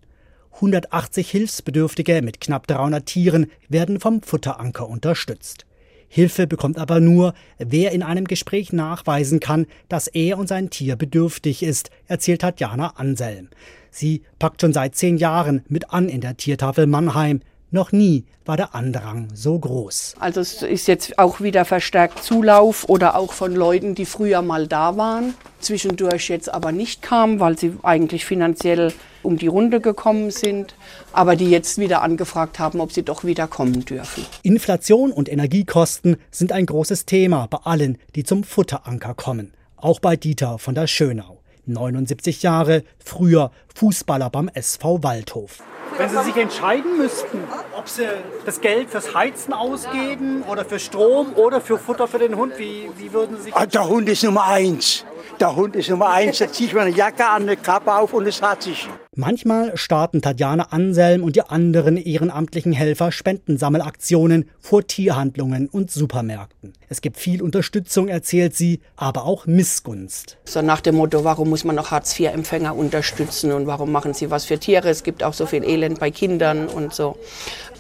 180 0.55 1.31
Hilfsbedürftige 1.31 2.23
mit 2.23 2.41
knapp 2.41 2.67
300 2.69 3.05
Tieren 3.05 3.51
werden 3.69 4.01
vom 4.01 4.23
Futteranker 4.23 4.89
unterstützt. 4.89 5.67
Hilfe 6.15 6.47
bekommt 6.47 6.79
aber 6.79 7.01
nur, 7.01 7.35
wer 7.59 7.91
in 7.91 8.05
einem 8.05 8.27
Gespräch 8.27 8.73
nachweisen 8.73 9.41
kann, 9.41 9.67
dass 9.89 10.07
er 10.07 10.39
und 10.39 10.47
sein 10.47 10.71
Tier 10.71 10.95
bedürftig 10.95 11.65
ist, 11.65 11.91
erzählt 12.07 12.43
Tatjana 12.43 12.93
Anselm. 12.95 13.49
Sie 13.91 14.23
packt 14.39 14.61
schon 14.61 14.73
seit 14.73 14.95
zehn 14.95 15.17
Jahren 15.17 15.65
mit 15.67 15.91
an 15.91 16.09
in 16.09 16.21
der 16.21 16.37
Tiertafel 16.37 16.87
Mannheim. 16.87 17.41
Noch 17.75 17.91
nie 17.91 18.25
war 18.45 18.57
der 18.57 18.73
Andrang 18.77 19.31
so 19.35 19.59
groß. 19.59 20.15
Also 20.21 20.39
es 20.39 20.63
ist 20.63 20.87
jetzt 20.87 21.19
auch 21.19 21.41
wieder 21.41 21.65
verstärkt 21.65 22.23
Zulauf 22.23 22.89
oder 22.89 23.17
auch 23.17 23.33
von 23.33 23.53
Leuten, 23.53 23.97
die 23.97 24.05
früher 24.05 24.43
mal 24.43 24.69
da 24.69 24.97
waren, 24.97 25.35
zwischendurch 25.59 26.29
jetzt 26.29 26.55
aber 26.55 26.71
nicht 26.71 27.03
kamen, 27.03 27.41
weil 27.41 27.59
sie 27.59 27.77
eigentlich 27.83 28.27
finanziell 28.27 28.93
um 29.25 29.39
die 29.39 29.49
Runde 29.49 29.81
gekommen 29.81 30.31
sind, 30.31 30.77
aber 31.13 31.35
die 31.35 31.51
jetzt 31.51 31.79
wieder 31.79 32.03
angefragt 32.03 32.61
haben, 32.61 32.79
ob 32.79 32.93
sie 32.93 33.03
doch 33.03 33.25
wieder 33.25 33.49
kommen 33.49 33.85
dürfen. 33.85 34.25
Inflation 34.45 35.11
und 35.11 35.29
Energiekosten 35.29 36.19
sind 36.31 36.53
ein 36.53 36.67
großes 36.67 37.07
Thema 37.07 37.49
bei 37.49 37.59
allen, 37.65 37.99
die 38.15 38.23
zum 38.23 38.45
Futteranker 38.45 39.15
kommen. 39.15 39.53
Auch 39.77 39.99
bei 39.99 40.15
Dieter 40.15 40.61
von 40.61 40.77
der 40.77 40.87
Schönau. 40.87 41.41
79 41.67 42.43
Jahre, 42.43 42.83
früher 43.05 43.51
Fußballer 43.75 44.31
beim 44.31 44.49
SV 44.49 45.03
Waldhof. 45.03 45.59
Wenn 45.97 46.09
Sie 46.09 46.23
sich 46.25 46.37
entscheiden 46.37 46.99
müssten, 46.99 47.39
ob 47.77 47.89
Sie 47.89 48.03
das 48.45 48.61
Geld 48.61 48.91
fürs 48.91 49.15
Heizen 49.15 49.53
ausgeben 49.53 50.43
oder 50.43 50.65
für 50.65 50.81
Strom 50.81 51.35
oder 51.35 51.61
für 51.61 51.79
Futter 51.79 52.09
für 52.09 52.19
den 52.19 52.37
Hund, 52.37 52.55
wie, 52.59 52.91
wie 52.97 53.13
würden 53.13 53.37
Sie 53.37 53.45
sich 53.45 53.57
ah, 53.57 53.67
Der 53.67 53.89
Hund 53.89 54.09
ist 54.09 54.25
Nummer 54.25 54.45
eins. 54.45 55.05
Der 55.39 55.55
Hund 55.55 55.77
ist 55.77 55.89
Nummer 55.91 56.11
eins. 56.11 56.39
Da 56.39 56.51
ziehe 56.51 56.69
ich 56.69 56.75
meine 56.75 56.91
Jacke 56.91 57.25
an, 57.25 57.43
eine 57.43 57.57
Kappe 57.57 57.95
auf 57.95 58.13
und 58.13 58.27
es 58.27 58.43
hat 58.43 58.63
sich. 58.63 58.89
Manchmal 59.17 59.77
starten 59.77 60.23
Tatjana 60.23 60.65
Anselm 60.71 61.23
und 61.23 61.37
die 61.37 61.43
anderen 61.43 61.97
ehrenamtlichen 61.97 62.73
Helfer 62.73 63.13
Spendensammelaktionen 63.13 64.51
vor 64.59 64.85
Tierhandlungen 64.89 65.69
und 65.69 65.93
Supermärkten. 65.93 66.73
Es 66.89 67.01
gibt 67.01 67.19
viel 67.19 67.41
Unterstützung, 67.41 68.09
erzählt 68.09 68.57
sie, 68.57 68.81
aber 68.97 69.25
auch 69.25 69.47
Missgunst. 69.47 70.37
So 70.47 70.63
nach 70.63 70.81
dem 70.81 70.97
Motto, 70.97 71.23
warum 71.23 71.49
muss 71.49 71.63
man 71.63 71.77
noch 71.77 71.93
Hartz-IV-Empfänger 71.93 72.75
unterstützen 72.75 73.53
und 73.53 73.69
warum 73.69 73.93
machen 73.93 74.15
sie 74.15 74.33
was 74.33 74.47
für 74.47 74.59
Tiere? 74.59 74.89
Es 74.89 75.05
gibt 75.05 75.23
auch 75.23 75.33
so 75.33 75.47
viel 75.47 75.63
Elend 75.63 76.01
bei 76.01 76.11
Kindern 76.11 76.67
und 76.67 76.93
so. 76.93 77.17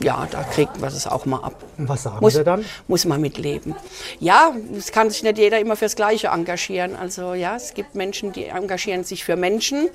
Ja, 0.00 0.28
da 0.30 0.44
kriegt 0.44 0.80
man 0.80 0.88
es 0.88 1.04
auch 1.06 1.26
mal 1.26 1.38
ab. 1.38 1.64
Und 1.78 1.88
was 1.88 2.04
sagen 2.04 2.18
muss, 2.20 2.34
Sie 2.34 2.44
dann? 2.44 2.64
Muss 2.86 3.06
man 3.06 3.20
mitleben. 3.20 3.74
Ja, 4.20 4.54
es 4.76 4.92
kann 4.92 5.10
sich 5.10 5.24
nicht 5.24 5.38
jeder 5.38 5.58
immer 5.58 5.74
fürs 5.74 5.96
Gleiche 5.96 6.28
engagieren. 6.28 6.94
Also 6.94 7.34
ja, 7.34 7.56
es 7.56 7.74
gibt 7.74 7.96
Menschen, 7.96 8.32
die 8.32 8.44
engagieren 8.46 9.02
sich 9.02 9.24
für 9.24 9.34
Menschen 9.34 9.88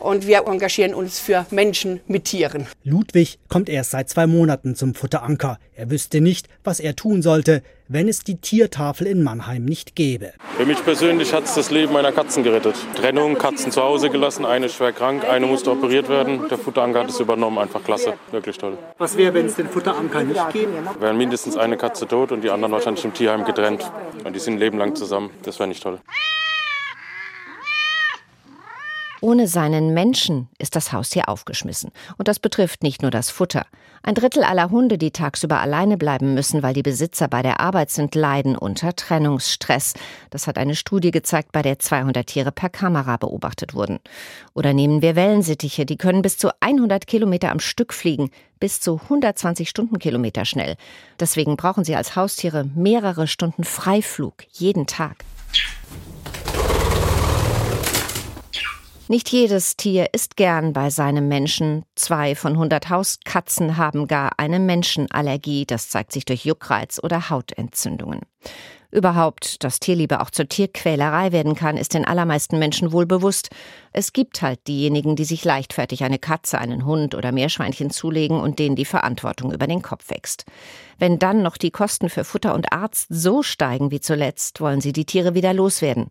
und 0.00 0.26
wir 0.26 0.46
engagieren 0.46 0.94
uns 0.94 1.18
für 1.18 1.46
Menschen 1.50 2.00
mit 2.06 2.24
Tieren. 2.24 2.66
Ludwig 2.84 3.38
kommt 3.48 3.68
erst 3.68 3.90
seit 3.90 4.08
zwei 4.08 4.26
Monaten 4.26 4.74
zum 4.74 4.94
Futteranker. 4.94 5.58
Er 5.74 5.90
wüsste 5.90 6.20
nicht, 6.20 6.48
was 6.64 6.80
er 6.80 6.96
tun 6.96 7.22
sollte, 7.22 7.62
wenn 7.88 8.08
es 8.08 8.20
die 8.20 8.36
Tiertafel 8.36 9.06
in 9.06 9.22
Mannheim 9.22 9.64
nicht 9.64 9.94
gäbe. 9.94 10.32
Für 10.56 10.66
mich 10.66 10.82
persönlich 10.84 11.32
hat 11.32 11.44
es 11.44 11.54
das 11.54 11.70
Leben 11.70 11.92
meiner 11.92 12.12
Katzen 12.12 12.42
gerettet. 12.42 12.74
Trennung, 12.96 13.38
Katzen 13.38 13.70
zu 13.70 13.82
Hause 13.82 14.10
gelassen, 14.10 14.44
eine 14.44 14.68
schwer 14.68 14.92
krank, 14.92 15.24
eine 15.24 15.46
musste 15.46 15.70
operiert 15.70 16.08
werden. 16.08 16.48
Der 16.48 16.58
Futteranker 16.58 17.00
hat 17.00 17.10
es 17.10 17.20
übernommen, 17.20 17.58
einfach 17.58 17.84
klasse, 17.84 18.14
wirklich 18.30 18.58
toll. 18.58 18.76
Was 18.98 19.16
wäre, 19.16 19.34
wenn 19.34 19.46
es 19.46 19.54
den 19.54 19.68
Futteranker 19.68 20.24
nicht 20.24 20.52
gäbe? 20.52 20.72
Wären 20.98 21.16
mindestens 21.16 21.56
eine 21.56 21.76
Katze 21.76 22.06
tot 22.08 22.32
und 22.32 22.42
die 22.42 22.50
anderen 22.50 22.72
wahrscheinlich 22.72 23.04
im 23.04 23.14
Tierheim 23.14 23.44
getrennt. 23.44 23.90
Und 24.24 24.34
die 24.34 24.40
sind 24.40 24.54
ein 24.54 24.58
Leben 24.58 24.78
lang 24.78 24.94
zusammen. 24.96 25.30
Das 25.44 25.58
wäre 25.58 25.68
nicht 25.68 25.82
toll. 25.82 26.00
Ohne 29.26 29.48
seinen 29.48 29.92
Menschen 29.92 30.48
ist 30.56 30.76
das 30.76 30.92
Haustier 30.92 31.28
aufgeschmissen. 31.28 31.90
Und 32.16 32.28
das 32.28 32.38
betrifft 32.38 32.84
nicht 32.84 33.02
nur 33.02 33.10
das 33.10 33.28
Futter. 33.28 33.66
Ein 34.04 34.14
Drittel 34.14 34.44
aller 34.44 34.70
Hunde, 34.70 34.98
die 34.98 35.10
tagsüber 35.10 35.58
alleine 35.58 35.96
bleiben 35.96 36.32
müssen, 36.34 36.62
weil 36.62 36.74
die 36.74 36.84
Besitzer 36.84 37.26
bei 37.26 37.42
der 37.42 37.58
Arbeit 37.58 37.90
sind, 37.90 38.14
leiden 38.14 38.56
unter 38.56 38.94
Trennungsstress. 38.94 39.94
Das 40.30 40.46
hat 40.46 40.58
eine 40.58 40.76
Studie 40.76 41.10
gezeigt, 41.10 41.50
bei 41.50 41.62
der 41.62 41.80
200 41.80 42.24
Tiere 42.24 42.52
per 42.52 42.68
Kamera 42.68 43.16
beobachtet 43.16 43.74
wurden. 43.74 43.98
Oder 44.54 44.72
nehmen 44.72 45.02
wir 45.02 45.16
Wellensittiche, 45.16 45.86
die 45.86 45.96
können 45.96 46.22
bis 46.22 46.38
zu 46.38 46.50
100 46.60 47.08
Kilometer 47.08 47.50
am 47.50 47.58
Stück 47.58 47.94
fliegen, 47.94 48.30
bis 48.60 48.80
zu 48.80 49.00
120 49.02 49.68
Stundenkilometer 49.68 50.44
schnell. 50.44 50.76
Deswegen 51.18 51.56
brauchen 51.56 51.82
sie 51.82 51.96
als 51.96 52.14
Haustiere 52.14 52.70
mehrere 52.76 53.26
Stunden 53.26 53.64
Freiflug 53.64 54.44
jeden 54.52 54.86
Tag. 54.86 55.16
Nicht 59.08 59.30
jedes 59.30 59.76
Tier 59.76 60.08
ist 60.12 60.36
gern 60.36 60.72
bei 60.72 60.90
seinem 60.90 61.28
Menschen. 61.28 61.84
Zwei 61.94 62.34
von 62.34 62.54
100 62.54 62.90
Hauskatzen 62.90 63.76
haben 63.76 64.08
gar 64.08 64.32
eine 64.38 64.58
Menschenallergie. 64.58 65.64
Das 65.64 65.90
zeigt 65.90 66.10
sich 66.10 66.24
durch 66.24 66.44
Juckreiz 66.44 66.98
oder 67.00 67.30
Hautentzündungen. 67.30 68.22
Überhaupt, 68.90 69.62
dass 69.62 69.78
Tierliebe 69.78 70.20
auch 70.20 70.30
zur 70.30 70.48
Tierquälerei 70.48 71.30
werden 71.30 71.54
kann, 71.54 71.76
ist 71.76 71.94
den 71.94 72.04
allermeisten 72.04 72.58
Menschen 72.58 72.90
wohl 72.90 73.06
bewusst. 73.06 73.50
Es 73.92 74.12
gibt 74.12 74.42
halt 74.42 74.66
diejenigen, 74.66 75.14
die 75.14 75.24
sich 75.24 75.44
leichtfertig 75.44 76.02
eine 76.02 76.18
Katze, 76.18 76.58
einen 76.58 76.84
Hund 76.84 77.14
oder 77.14 77.30
Meerschweinchen 77.30 77.90
zulegen 77.90 78.40
und 78.40 78.58
denen 78.58 78.74
die 78.74 78.84
Verantwortung 78.84 79.52
über 79.52 79.68
den 79.68 79.82
Kopf 79.82 80.10
wächst. 80.10 80.46
Wenn 80.98 81.20
dann 81.20 81.42
noch 81.42 81.58
die 81.58 81.70
Kosten 81.70 82.08
für 82.08 82.24
Futter 82.24 82.54
und 82.54 82.72
Arzt 82.72 83.06
so 83.10 83.44
steigen 83.44 83.92
wie 83.92 84.00
zuletzt, 84.00 84.60
wollen 84.60 84.80
sie 84.80 84.92
die 84.92 85.04
Tiere 85.04 85.34
wieder 85.34 85.52
loswerden. 85.52 86.10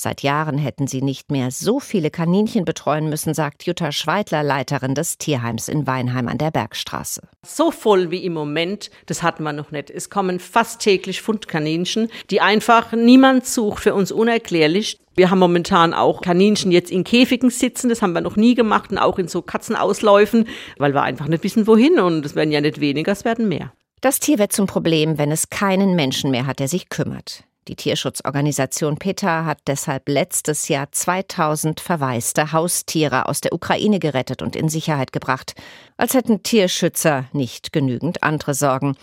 Seit 0.00 0.22
Jahren 0.22 0.58
hätten 0.58 0.86
sie 0.86 1.02
nicht 1.02 1.32
mehr 1.32 1.50
so 1.50 1.80
viele 1.80 2.12
Kaninchen 2.12 2.64
betreuen 2.64 3.08
müssen, 3.08 3.34
sagt 3.34 3.64
Jutta 3.64 3.90
Schweidler, 3.90 4.44
Leiterin 4.44 4.94
des 4.94 5.18
Tierheims 5.18 5.66
in 5.66 5.88
Weinheim 5.88 6.28
an 6.28 6.38
der 6.38 6.52
Bergstraße. 6.52 7.22
So 7.44 7.72
voll 7.72 8.12
wie 8.12 8.24
im 8.24 8.32
Moment, 8.32 8.92
das 9.06 9.24
hatten 9.24 9.42
wir 9.42 9.52
noch 9.52 9.72
nicht. 9.72 9.90
Es 9.90 10.08
kommen 10.08 10.38
fast 10.38 10.80
täglich 10.82 11.20
Fundkaninchen, 11.20 12.12
die 12.30 12.40
einfach 12.40 12.92
niemand 12.92 13.44
sucht, 13.44 13.82
für 13.82 13.92
uns 13.92 14.12
unerklärlich. 14.12 15.00
Wir 15.16 15.32
haben 15.32 15.40
momentan 15.40 15.92
auch 15.92 16.20
Kaninchen 16.20 16.70
jetzt 16.70 16.92
in 16.92 17.02
Käfigen 17.02 17.50
sitzen, 17.50 17.88
das 17.88 18.00
haben 18.00 18.12
wir 18.12 18.20
noch 18.20 18.36
nie 18.36 18.54
gemacht 18.54 18.92
und 18.92 18.98
auch 18.98 19.18
in 19.18 19.26
so 19.26 19.42
Katzenausläufen, 19.42 20.46
weil 20.76 20.94
wir 20.94 21.02
einfach 21.02 21.26
nicht 21.26 21.42
wissen, 21.42 21.66
wohin 21.66 21.98
und 21.98 22.24
es 22.24 22.36
werden 22.36 22.52
ja 22.52 22.60
nicht 22.60 22.78
weniger, 22.78 23.10
es 23.10 23.24
werden 23.24 23.48
mehr. 23.48 23.72
Das 24.00 24.20
Tier 24.20 24.38
wird 24.38 24.52
zum 24.52 24.68
Problem, 24.68 25.18
wenn 25.18 25.32
es 25.32 25.50
keinen 25.50 25.96
Menschen 25.96 26.30
mehr 26.30 26.46
hat, 26.46 26.60
der 26.60 26.68
sich 26.68 26.88
kümmert. 26.88 27.42
Die 27.68 27.76
Tierschutzorganisation 27.76 28.96
PETA 28.96 29.44
hat 29.44 29.58
deshalb 29.66 30.08
letztes 30.08 30.68
Jahr 30.68 30.90
2000 30.90 31.80
verwaiste 31.80 32.52
Haustiere 32.52 33.28
aus 33.28 33.42
der 33.42 33.52
Ukraine 33.52 33.98
gerettet 33.98 34.40
und 34.40 34.56
in 34.56 34.70
Sicherheit 34.70 35.12
gebracht, 35.12 35.52
als 35.98 36.14
hätten 36.14 36.42
Tierschützer 36.42 37.26
nicht 37.32 37.74
genügend 37.74 38.22
andere 38.22 38.54
Sorgen. 38.54 38.96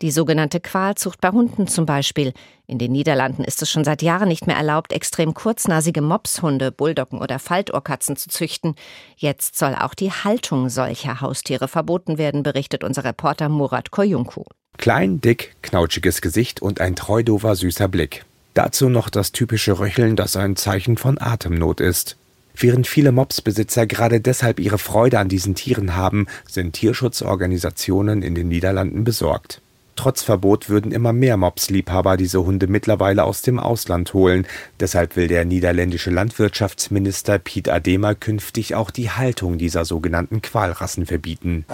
Die 0.00 0.12
sogenannte 0.12 0.60
Qualzucht 0.60 1.20
bei 1.20 1.30
Hunden 1.30 1.66
zum 1.66 1.86
Beispiel. 1.86 2.32
In 2.66 2.78
den 2.78 2.92
Niederlanden 2.92 3.42
ist 3.42 3.62
es 3.62 3.70
schon 3.70 3.84
seit 3.84 4.00
Jahren 4.02 4.28
nicht 4.28 4.46
mehr 4.46 4.56
erlaubt, 4.56 4.92
extrem 4.92 5.34
kurznasige 5.34 6.00
Mopshunde, 6.00 6.70
Bulldoggen 6.70 7.20
oder 7.20 7.40
Faltohrkatzen 7.40 8.16
zu 8.16 8.28
züchten. 8.28 8.76
Jetzt 9.16 9.58
soll 9.58 9.74
auch 9.74 9.94
die 9.94 10.12
Haltung 10.12 10.68
solcher 10.68 11.20
Haustiere 11.20 11.66
verboten 11.66 12.16
werden, 12.16 12.44
berichtet 12.44 12.84
unser 12.84 13.02
Reporter 13.02 13.48
Murat 13.48 13.90
Koyunku. 13.90 14.44
Klein, 14.76 15.20
dick, 15.20 15.54
knautschiges 15.62 16.20
Gesicht 16.20 16.60
und 16.60 16.80
ein 16.80 16.96
treudover, 16.96 17.54
süßer 17.56 17.88
Blick. 17.88 18.24
Dazu 18.54 18.88
noch 18.88 19.10
das 19.10 19.32
typische 19.32 19.78
Röcheln, 19.78 20.16
das 20.16 20.36
ein 20.36 20.56
Zeichen 20.56 20.96
von 20.96 21.18
Atemnot 21.20 21.80
ist. 21.80 22.16
Während 22.56 22.86
viele 22.86 23.10
Mopsbesitzer 23.10 23.86
gerade 23.86 24.20
deshalb 24.20 24.60
ihre 24.60 24.78
Freude 24.78 25.18
an 25.18 25.28
diesen 25.28 25.56
Tieren 25.56 25.96
haben, 25.96 26.26
sind 26.48 26.74
Tierschutzorganisationen 26.74 28.22
in 28.22 28.36
den 28.36 28.48
Niederlanden 28.48 29.02
besorgt. 29.02 29.60
Trotz 29.96 30.22
Verbot 30.22 30.68
würden 30.68 30.92
immer 30.92 31.12
mehr 31.12 31.36
Mops-Liebhaber 31.36 32.16
diese 32.16 32.44
Hunde 32.44 32.66
mittlerweile 32.66 33.24
aus 33.24 33.42
dem 33.42 33.58
Ausland 33.58 34.12
holen. 34.12 34.46
Deshalb 34.80 35.16
will 35.16 35.28
der 35.28 35.44
niederländische 35.44 36.10
Landwirtschaftsminister 36.10 37.38
Piet 37.38 37.68
Adema 37.68 38.14
künftig 38.14 38.74
auch 38.74 38.90
die 38.90 39.10
Haltung 39.10 39.58
dieser 39.58 39.84
sogenannten 39.84 40.42
Qualrassen 40.42 41.06
verbieten. 41.06 41.64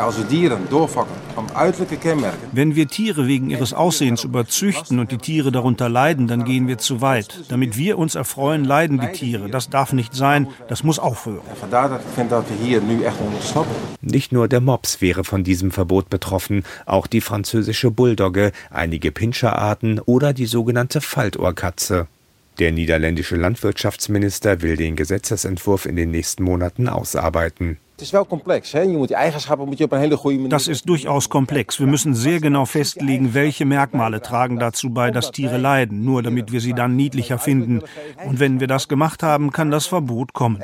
Wenn 2.52 2.76
wir 2.76 2.88
Tiere 2.88 3.26
wegen 3.26 3.50
ihres 3.50 3.72
Aussehens 3.72 4.24
überzüchten 4.24 4.98
und 4.98 5.10
die 5.10 5.18
Tiere 5.18 5.50
darunter 5.50 5.88
leiden, 5.88 6.28
dann 6.28 6.44
gehen 6.44 6.68
wir 6.68 6.78
zu 6.78 7.00
weit. 7.00 7.44
Damit 7.48 7.76
wir 7.76 7.98
uns 7.98 8.14
erfreuen, 8.14 8.64
leiden 8.64 9.00
die 9.00 9.12
Tiere. 9.12 9.48
Das 9.48 9.70
darf 9.70 9.92
nicht 9.92 10.14
sein. 10.14 10.48
Das 10.68 10.84
muss 10.84 10.98
aufhören. 10.98 11.40
Nicht 14.02 14.32
nur 14.32 14.48
der 14.48 14.60
Mops 14.60 15.00
wäre 15.00 15.24
von 15.24 15.44
diesem 15.44 15.70
Verbot 15.70 16.10
betroffen, 16.10 16.64
auch 16.86 17.06
die 17.06 17.20
französische 17.20 17.90
Bull 17.90 18.09
Bulldogge, 18.10 18.50
einige 18.70 19.12
Pinscherarten 19.12 20.00
oder 20.00 20.32
die 20.32 20.46
sogenannte 20.46 21.00
Faltohrkatze. 21.00 22.08
Der 22.58 22.72
niederländische 22.72 23.36
Landwirtschaftsminister 23.36 24.62
will 24.62 24.76
den 24.76 24.96
Gesetzesentwurf 24.96 25.86
in 25.86 25.94
den 25.94 26.10
nächsten 26.10 26.42
Monaten 26.42 26.88
ausarbeiten. 26.88 27.78
Das 30.48 30.68
ist 30.68 30.88
durchaus 30.88 31.28
komplex. 31.28 31.78
Wir 31.78 31.86
müssen 31.86 32.14
sehr 32.14 32.40
genau 32.40 32.64
festlegen, 32.64 33.34
welche 33.34 33.64
Merkmale 33.66 34.22
tragen 34.22 34.58
dazu 34.58 34.90
bei, 34.90 35.10
dass 35.10 35.30
Tiere 35.32 35.58
leiden, 35.58 36.04
nur 36.04 36.22
damit 36.22 36.50
wir 36.50 36.60
sie 36.60 36.72
dann 36.72 36.96
niedlicher 36.96 37.38
finden. 37.38 37.82
Und 38.26 38.40
wenn 38.40 38.58
wir 38.58 38.66
das 38.66 38.88
gemacht 38.88 39.22
haben, 39.22 39.52
kann 39.52 39.70
das 39.70 39.86
Verbot 39.86 40.32
kommen. 40.32 40.60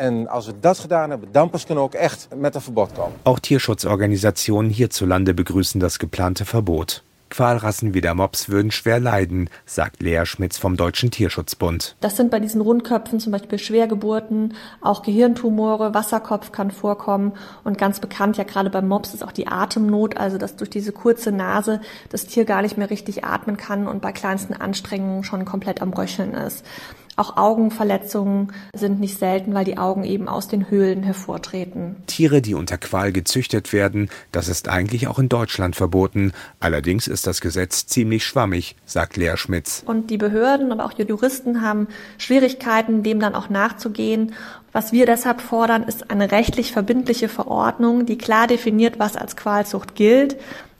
Auch 3.25 3.39
Tierschutzorganisationen 3.39 4.71
hierzulande 4.71 5.35
begrüßen 5.35 5.81
das 5.81 5.99
geplante 5.99 6.45
Verbot. 6.45 7.03
Qualrassen 7.31 7.95
wie 7.95 8.01
der 8.01 8.15
Mops 8.15 8.49
würden 8.49 8.71
schwer 8.71 9.01
leiden, 9.01 9.51
sagt 9.65 10.03
Lea 10.03 10.25
Schmitz 10.25 10.59
vom 10.59 10.77
Deutschen 10.77 11.11
Tierschutzbund. 11.11 11.97
Das 12.01 12.17
sind 12.17 12.31
bei 12.31 12.41
diesen 12.41 12.61
Rundköpfen 12.61 13.21
zum 13.21 13.33
Beispiel 13.33 13.59
Schwergeburten, 13.59 14.55
auch 14.81 15.03
Gehirntumore, 15.03 15.95
Wasserkopf 15.95 16.53
kann 16.53 16.71
vorkommen 16.71 17.33
und 17.65 17.79
ganz 17.79 18.01
bekannt 18.01 18.37
ja 18.37 18.45
gerade 18.45 18.71
beim 18.71 18.89
Mops 18.89 19.15
ist 19.15 19.25
auch 19.25 19.33
die 19.33 19.49
Atemnot, 19.49 20.17
also 20.17 20.39
dass 20.39 20.57
durch 20.57 20.71
diese 20.71 20.93
kurze 20.93 21.33
Nase 21.33 21.81
das 22.11 22.27
Tier 22.27 22.45
gar 22.45 22.63
nicht 22.63 22.79
mehr 22.79 22.91
richtig 22.91 23.25
atmen 23.25 23.57
kann 23.57 23.87
und 23.87 24.01
bei 24.01 24.13
kleinsten 24.13 24.55
Anstrengungen 24.55 25.25
schon 25.25 25.45
komplett 25.45 25.83
am 25.83 25.93
Röcheln 25.93 26.35
ist. 26.35 26.65
Auch 27.19 27.39
Augenverletzungen 27.39 28.53
sind 28.75 29.01
nicht 29.01 29.19
selten, 29.19 29.55
weil 29.55 29.65
die 29.65 29.79
Augen 29.79 30.05
eben 30.05 30.29
aus 30.29 30.49
den 30.49 30.69
Höhlen 30.69 31.03
hervortreten. 31.03 31.97
Tiere, 32.07 32.43
die 32.43 32.53
unter 32.53 32.77
Qual 32.77 33.11
gezüchtet 33.11 33.73
werden, 33.73 34.11
das 34.33 34.49
ist 34.49 34.69
eigentlich 34.69 35.09
auch 35.09 35.19
in 35.19 35.31
Deutschland 35.31 35.77
verboten. 35.77 36.33
Allerdings 36.61 37.09
ist 37.09 37.27
das 37.27 37.41
Gesetz 37.41 37.87
ziemlich 37.87 38.27
schwammig, 38.27 38.77
sagt 38.85 39.17
Lea 39.17 39.37
Schmitz. 39.37 39.83
Und 39.87 40.11
die 40.11 40.19
Behörden, 40.19 40.71
aber 40.73 40.85
auch 40.85 40.93
die 40.93 41.05
Juristen 41.05 41.63
haben 41.63 41.89
Schwierigkeiten, 42.19 43.03
dem 43.03 43.19
dann 43.19 43.35
auch 43.35 43.49
nachzugehen. 43.49 44.35
Was 44.73 44.93
wir 44.93 45.07
deshalb 45.07 45.41
fordern, 45.41 45.85
ist 45.85 46.11
eine 46.11 46.33
rechtlich 46.33 46.73
verbindliche 46.73 47.31
Verordnung, 47.31 48.05
die 48.05 48.19
klar 48.19 48.47
definiert, 48.47 48.99
was 48.99 49.17
als 49.17 49.37
Qualzucht 49.37 49.95
gilt 49.95 50.37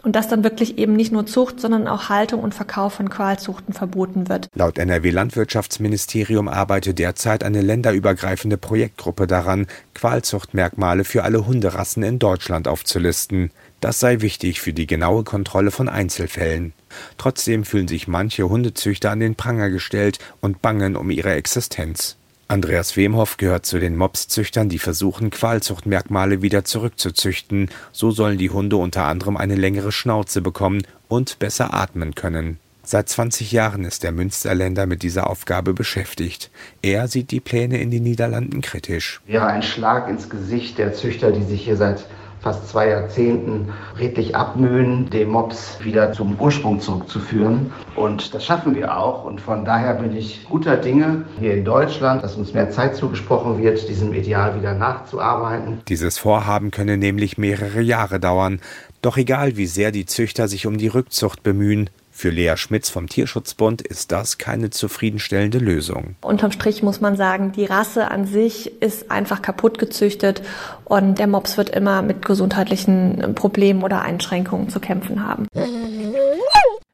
und 0.07 0.15
dass 0.15 0.29
dann 0.29 0.45
wirklich 0.45 0.79
eben 0.79 0.93
nicht 0.93 1.11
nur 1.11 1.27
Zucht, 1.27 1.59
sondern 1.59 1.89
auch 1.89 2.09
Haltung 2.09 2.41
und 2.41 2.55
Verkauf 2.55 2.95
von 2.95 3.11
Qualzuchten 3.11 3.75
verboten 3.75 4.29
wird. 4.29 4.49
Laut 4.55 4.79
NRW 4.79 5.11
Landwirtschaftsministerium 5.11 6.47
arbeitet 6.47 7.01
derzeit 7.01 7.43
eine 7.43 7.61
länderübergreifende 7.61 8.57
Projektgruppe 8.57 9.27
daran, 9.27 9.67
Qualzuchtmerkmale 9.95 11.03
für 11.03 11.25
alle 11.25 11.45
Hunderassen 11.45 12.05
in 12.05 12.21
Deutschland 12.21 12.69
aufzulisten. 12.69 13.51
Das 13.81 13.99
sei 13.99 14.21
wichtig 14.21 14.61
für 14.61 14.73
die 14.73 14.87
genaue 14.87 15.25
Kontrolle 15.25 15.73
von 15.73 15.89
Einzelfällen. 15.89 16.73
Trotzdem 17.19 17.65
fühlen 17.65 17.89
sich 17.89 18.07
manche 18.07 18.49
Hundezüchter 18.49 19.11
an 19.11 19.19
den 19.19 19.35
Pranger 19.35 19.71
gestellt 19.71 20.21
und 20.41 20.63
bangen 20.63 20.95
um 20.95 21.11
ihre 21.11 21.33
Existenz. 21.33 22.17
Andreas 22.49 22.97
Wemhoff 22.97 23.39
gehört 23.39 23.67
zu 23.67 23.81
den 23.81 23.97
Mopszüchtern, 23.97 24.69
die 24.69 24.79
versuchen, 24.79 25.31
Qualzuchtmerkmale 25.31 26.43
wieder 26.43 26.65
zurückzuzüchten. 26.65 27.71
So 27.91 28.13
sollen 28.13 28.39
die 28.39 28.51
Hunde 28.51 28.77
unter 28.77 29.05
anderem 29.05 29.37
eine 29.37 29.57
längere 29.57 29.91
Schnauze 29.91 30.43
bekommen 30.43 30.83
und 31.09 31.41
besser 31.41 31.75
atmen 31.75 32.15
können. 32.15 32.61
Seit 32.85 33.09
20 33.09 33.51
Jahren 33.51 33.85
ist 33.85 34.05
der 34.05 34.13
Münsterländer 34.13 34.87
mit 34.87 35.03
dieser 35.03 35.29
Aufgabe 35.29 35.75
beschäftigt. 35.75 36.53
Er 36.83 37.09
sieht 37.09 37.33
die 37.33 37.41
Pläne 37.41 37.81
in 37.81 37.91
den 37.91 38.05
Niederlanden 38.05 38.61
kritisch. 38.61 39.21
Wäre 39.27 39.47
ein 39.47 39.65
Schlag 39.65 40.09
ins 40.09 40.31
Gesicht 40.31 40.79
der 40.79 40.95
Züchter, 40.95 41.33
die 41.33 41.43
sich 41.43 41.65
hier 41.65 41.77
seit 41.77 42.07
fast 42.47 42.69
zwei 42.69 42.91
Jahrzehnten 42.91 43.73
redlich 43.99 44.37
abmühen, 44.37 45.11
den 45.11 45.31
Mops 45.31 45.79
wieder 45.83 46.13
zum 46.13 46.39
Ursprung 46.39 46.79
zurückzuführen. 46.79 47.73
Und 47.97 48.35
das 48.35 48.45
schaffen 48.45 48.77
wir 48.77 48.97
auch. 48.97 49.25
Und 49.25 49.41
von 49.41 49.65
daher 49.65 49.95
bin 49.95 50.17
ich 50.17 50.47
guter 50.49 50.77
Dinge 50.77 51.25
hier 51.41 51.55
in 51.55 51.65
Deutschland, 51.65 52.23
dass 52.23 52.37
uns 52.37 52.55
mehr 52.55 52.71
Zeit 52.71 52.95
zugesprochen 52.95 53.59
wird, 53.61 53.89
diesem 53.89 54.15
Ideal 54.15 54.55
wieder 54.55 54.75
nachzuarbeiten. 54.75 55.81
Dieses 55.89 56.19
Vorhaben 56.19 56.71
könne 56.71 56.97
nämlich 56.97 57.37
mehrere 57.37 57.81
Jahre 57.81 58.21
dauern. 58.21 58.61
Doch 59.03 59.17
egal, 59.17 59.57
wie 59.57 59.67
sehr 59.67 59.91
die 59.91 60.07
Züchter 60.07 60.47
sich 60.47 60.69
um 60.69 60.79
die 60.79 60.87
Rückzucht 60.87 61.43
bemühen, 61.43 61.91
für 62.17 62.31
Lea 62.31 62.57
Schmitz 62.57 62.89
vom 62.89 63.09
Tierschutzbund 63.09 63.83
ist 63.83 64.11
das 64.11 64.39
keine 64.39 64.71
zufriedenstellende 64.71 65.59
Lösung. 65.59 66.17
Unterm 66.23 66.51
Strich 66.51 66.83
muss 66.83 67.03
man 67.03 67.15
sagen, 67.15 67.53
die 67.53 67.67
Rasse 67.67 68.11
an 68.11 68.27
sich 68.27 68.81
ist 68.81 69.11
einfach 69.11 69.43
kaputt 69.43 69.79
gezüchtet 69.79 70.41
und 70.87 71.19
der 71.19 71.27
Mops 71.27 71.59
wird 71.59 71.69
immer 71.69 72.01
mit 72.01 72.25
gesundheitlichen 72.25 73.35
Problemen 73.35 73.83
oder 73.83 74.01
Einschränkungen 74.01 74.71
zu 74.71 74.81
kämpfen 74.81 75.27
haben. 75.27 75.47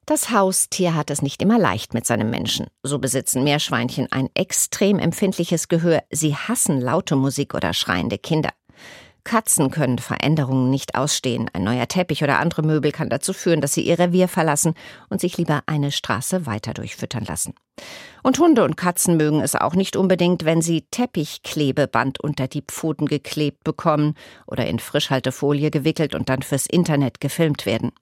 Das 0.06 0.30
Haustier 0.30 0.96
hat 0.96 1.10
es 1.10 1.22
nicht 1.22 1.40
immer 1.40 1.58
leicht 1.58 1.94
mit 1.94 2.04
seinem 2.04 2.28
Menschen. 2.28 2.66
So 2.82 2.98
besitzen 2.98 3.44
Meerschweinchen 3.44 4.08
ein 4.10 4.28
extrem 4.34 4.98
empfindliches 4.98 5.68
Gehör. 5.68 6.02
Sie 6.10 6.34
hassen 6.34 6.80
laute 6.80 7.14
Musik 7.14 7.54
oder 7.54 7.72
schreiende 7.72 8.18
Kinder. 8.18 8.50
Katzen 9.24 9.70
können 9.70 9.98
Veränderungen 9.98 10.70
nicht 10.70 10.94
ausstehen. 10.94 11.48
Ein 11.52 11.64
neuer 11.64 11.88
Teppich 11.88 12.22
oder 12.22 12.38
andere 12.38 12.62
Möbel 12.62 12.92
kann 12.92 13.08
dazu 13.08 13.32
führen, 13.32 13.60
dass 13.60 13.74
sie 13.74 13.82
ihr 13.82 13.98
Revier 13.98 14.28
verlassen 14.28 14.74
und 15.08 15.20
sich 15.20 15.36
lieber 15.36 15.62
eine 15.66 15.92
Straße 15.92 16.46
weiter 16.46 16.74
durchfüttern 16.74 17.24
lassen. 17.24 17.54
Und 18.22 18.38
Hunde 18.38 18.64
und 18.64 18.76
Katzen 18.76 19.16
mögen 19.16 19.40
es 19.40 19.54
auch 19.54 19.74
nicht 19.74 19.96
unbedingt, 19.96 20.44
wenn 20.44 20.62
sie 20.62 20.82
Teppichklebeband 20.90 22.20
unter 22.20 22.48
die 22.48 22.62
Pfoten 22.62 23.06
geklebt 23.06 23.64
bekommen 23.64 24.14
oder 24.46 24.66
in 24.66 24.78
Frischhaltefolie 24.78 25.70
gewickelt 25.70 26.14
und 26.14 26.28
dann 26.28 26.42
fürs 26.42 26.66
Internet 26.66 27.20
gefilmt 27.20 27.66
werden. 27.66 27.92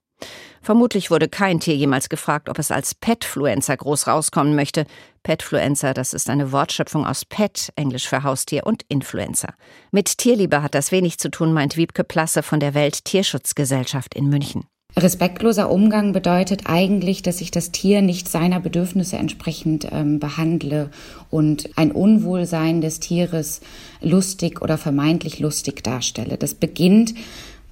Vermutlich 0.63 1.11
wurde 1.11 1.29
kein 1.29 1.61
Tier 1.61 1.75
jemals 1.75 2.09
gefragt, 2.09 2.49
ob 2.49 2.59
es 2.59 2.71
als 2.71 2.95
Petfluencer 2.95 3.77
groß 3.77 4.07
rauskommen 4.07 4.55
möchte. 4.55 4.85
Petfluencer, 5.23 5.95
das 5.95 6.13
ist 6.13 6.29
eine 6.29 6.53
Wortschöpfung 6.53 7.07
aus 7.07 7.25
Pet, 7.25 7.73
Englisch 7.77 8.09
für 8.09 8.23
Haustier, 8.23 8.67
und 8.67 8.85
Influencer. 8.89 9.55
Mit 9.91 10.19
Tierliebe 10.19 10.63
hat 10.63 10.75
das 10.75 10.93
wenig 10.93 11.19
zu 11.19 11.31
tun, 11.31 11.53
meint 11.53 11.77
Wiebke 11.77 12.05
Plasse 12.05 12.43
von 12.43 12.61
der 12.61 12.75
Welttierschutzgesellschaft 12.75 14.15
in 14.15 14.29
München. 14.29 14.65
Respektloser 14.97 15.71
Umgang 15.71 16.13
bedeutet 16.13 16.63
eigentlich, 16.67 17.23
dass 17.23 17.41
ich 17.41 17.51
das 17.51 17.71
Tier 17.71 18.03
nicht 18.03 18.29
seiner 18.29 18.59
Bedürfnisse 18.59 19.17
entsprechend 19.17 19.87
ähm, 19.93 20.19
behandle 20.19 20.91
und 21.31 21.71
ein 21.77 21.93
Unwohlsein 21.93 22.81
des 22.81 22.99
Tieres 22.99 23.61
lustig 24.01 24.61
oder 24.63 24.79
vermeintlich 24.79 25.39
lustig 25.39 25.85
darstelle. 25.85 26.37
Das 26.37 26.55
beginnt 26.55 27.15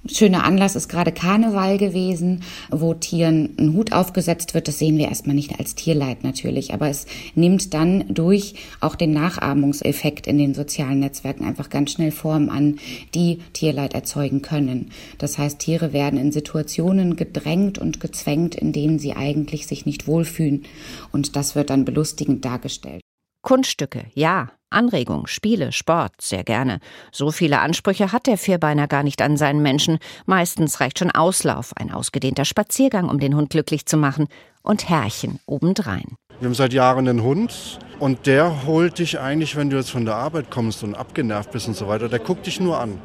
Schöner 0.05 0.45
Anlass 0.45 0.77
ist 0.77 0.87
gerade 0.87 1.11
Karneval 1.11 1.77
gewesen, 1.77 2.41
wo 2.71 2.93
Tieren 2.93 3.55
ein 3.59 3.73
Hut 3.73 3.91
aufgesetzt 3.91 4.53
wird. 4.53 4.69
Das 4.69 4.79
sehen 4.79 4.97
wir 4.97 5.09
erstmal 5.09 5.35
nicht 5.35 5.59
als 5.59 5.75
Tierleid 5.75 6.23
natürlich, 6.23 6.73
aber 6.73 6.87
es 6.89 7.05
nimmt 7.35 7.73
dann 7.73 8.05
durch 8.07 8.55
auch 8.79 8.95
den 8.95 9.11
Nachahmungseffekt 9.11 10.25
in 10.25 10.37
den 10.37 10.53
sozialen 10.53 10.99
Netzwerken 10.99 11.43
einfach 11.43 11.69
ganz 11.69 11.91
schnell 11.91 12.11
Formen 12.11 12.49
an, 12.49 12.79
die 13.13 13.39
Tierleid 13.51 13.93
erzeugen 13.93 14.41
können. 14.41 14.91
Das 15.17 15.37
heißt, 15.37 15.59
Tiere 15.59 15.91
werden 15.91 16.17
in 16.17 16.31
Situationen 16.31 17.17
gedrängt 17.17 17.77
und 17.77 17.99
gezwängt, 17.99 18.55
in 18.55 18.71
denen 18.71 18.99
sie 18.99 19.13
eigentlich 19.13 19.67
sich 19.67 19.85
nicht 19.85 20.07
wohlfühlen. 20.07 20.63
Und 21.11 21.35
das 21.35 21.55
wird 21.55 21.69
dann 21.69 21.83
belustigend 21.83 22.45
dargestellt. 22.45 23.01
Kunststücke, 23.49 24.05
ja. 24.13 24.49
Anregung, 24.69 25.25
Spiele, 25.25 25.71
Sport, 25.71 26.21
sehr 26.21 26.43
gerne. 26.43 26.79
So 27.11 27.31
viele 27.31 27.61
Ansprüche 27.61 28.11
hat 28.11 28.27
der 28.27 28.37
Vierbeiner 28.37 28.87
gar 28.87 29.01
nicht 29.01 29.23
an 29.23 29.37
seinen 29.37 29.63
Menschen. 29.63 29.97
Meistens 30.27 30.79
reicht 30.79 30.99
schon 30.99 31.09
Auslauf, 31.09 31.75
ein 31.75 31.91
ausgedehnter 31.91 32.45
Spaziergang, 32.45 33.09
um 33.09 33.19
den 33.19 33.35
Hund 33.35 33.49
glücklich 33.49 33.87
zu 33.87 33.97
machen. 33.97 34.27
Und 34.61 34.87
Herrchen 34.87 35.39
obendrein. 35.47 36.15
Wir 36.39 36.45
haben 36.45 36.53
seit 36.53 36.73
Jahren 36.73 37.09
einen 37.09 37.23
Hund 37.23 37.79
und 37.97 38.27
der 38.27 38.67
holt 38.67 38.99
dich 38.99 39.19
eigentlich, 39.19 39.55
wenn 39.55 39.71
du 39.71 39.77
jetzt 39.77 39.89
von 39.89 40.05
der 40.05 40.13
Arbeit 40.13 40.51
kommst 40.51 40.83
und 40.83 40.93
abgenervt 40.93 41.49
bist 41.49 41.67
und 41.67 41.75
so 41.75 41.87
weiter, 41.87 42.07
der 42.07 42.19
guckt 42.19 42.45
dich 42.45 42.59
nur 42.59 42.79
an. 42.79 43.01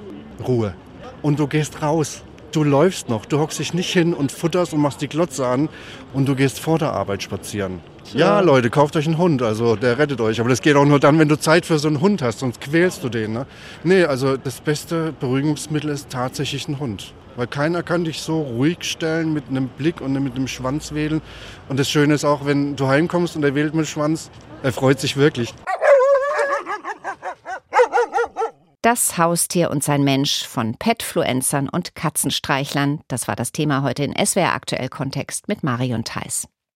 Ruhe. 0.47 0.75
Und 1.23 1.39
du 1.39 1.47
gehst 1.47 1.81
raus. 1.81 2.23
Du 2.53 2.65
läufst 2.65 3.09
noch. 3.09 3.25
Du 3.25 3.39
hockst 3.39 3.61
dich 3.61 3.73
nicht 3.73 3.91
hin 3.91 4.13
und 4.13 4.31
futterst 4.31 4.75
und 4.75 4.81
machst 4.81 5.01
die 5.01 5.09
Glotze 5.09 5.47
an 5.47 5.71
und 6.13 6.29
du 6.29 6.35
gehst 6.35 6.61
vor 6.61 6.79
der 6.79 6.93
Arbeit 6.93 7.23
spazieren. 7.23 7.81
Ja, 8.13 8.41
Leute, 8.41 8.71
kauft 8.71 8.97
euch 8.97 9.07
einen 9.07 9.19
Hund, 9.19 9.43
also 9.43 9.77
der 9.77 9.99
rettet 9.99 10.21
euch. 10.21 10.41
Aber 10.41 10.49
das 10.49 10.61
geht 10.61 10.77
auch 10.77 10.85
nur 10.85 11.01
dann, 11.01 11.19
wenn 11.19 11.29
du 11.29 11.39
Zeit 11.39 11.67
für 11.67 11.79
so 11.79 11.89
einen 11.89 12.01
Hund 12.01 12.23
hast, 12.23 12.41
sonst 12.41 12.61
quälst 12.61 13.03
du 13.03 13.09
den. 13.09 13.33
Ne? 13.33 13.47
Nee, 13.83 14.05
also 14.05 14.37
das 14.37 14.61
beste 14.61 15.13
Beruhigungsmittel 15.19 15.91
ist 15.91 16.11
tatsächlich 16.11 16.69
ein 16.69 16.79
Hund. 16.79 17.15
Weil 17.37 17.47
keiner 17.49 17.83
kann 17.83 18.05
dich 18.05 18.21
so 18.21 18.43
ruhig 18.43 18.79
stellen 18.83 19.33
mit 19.33 19.45
einem 19.49 19.69
Blick 19.69 20.01
und 20.01 20.13
mit 20.13 20.37
einem 20.37 20.47
Schwanz 20.47 20.95
wedeln. 20.95 21.23
Und 21.69 21.81
das 21.81 21.91
Schöne 21.91 22.15
ist 22.15 22.25
auch, 22.25 22.47
wenn 22.47 22.77
du 22.77 22.87
heimkommst 22.87 23.35
und 23.35 23.43
er 23.43 23.55
wählt 23.55 23.75
mit 23.75 23.87
dem 23.87 23.89
Schwanz, 23.89 24.31
er 24.63 24.73
freut 24.73 25.01
sich 25.01 25.17
wirklich. 25.17 25.53
Das 28.83 29.17
Haustier 29.17 29.71
und 29.71 29.83
sein 29.83 30.05
Mensch 30.05 30.47
von 30.47 30.77
Petfluencern 30.77 31.71
und 31.71 31.95
Katzenstreichlern, 31.95 33.01
das 33.09 33.27
war 33.27 33.35
das 33.35 33.51
Thema 33.51 33.83
heute 33.83 34.05
in 34.05 34.15
SWR 34.15 34.53
Aktuell 34.53 34.91
Kontext 34.91 35.49
mit 35.49 35.65
Marion 35.65 36.05
Theis. 36.05 36.47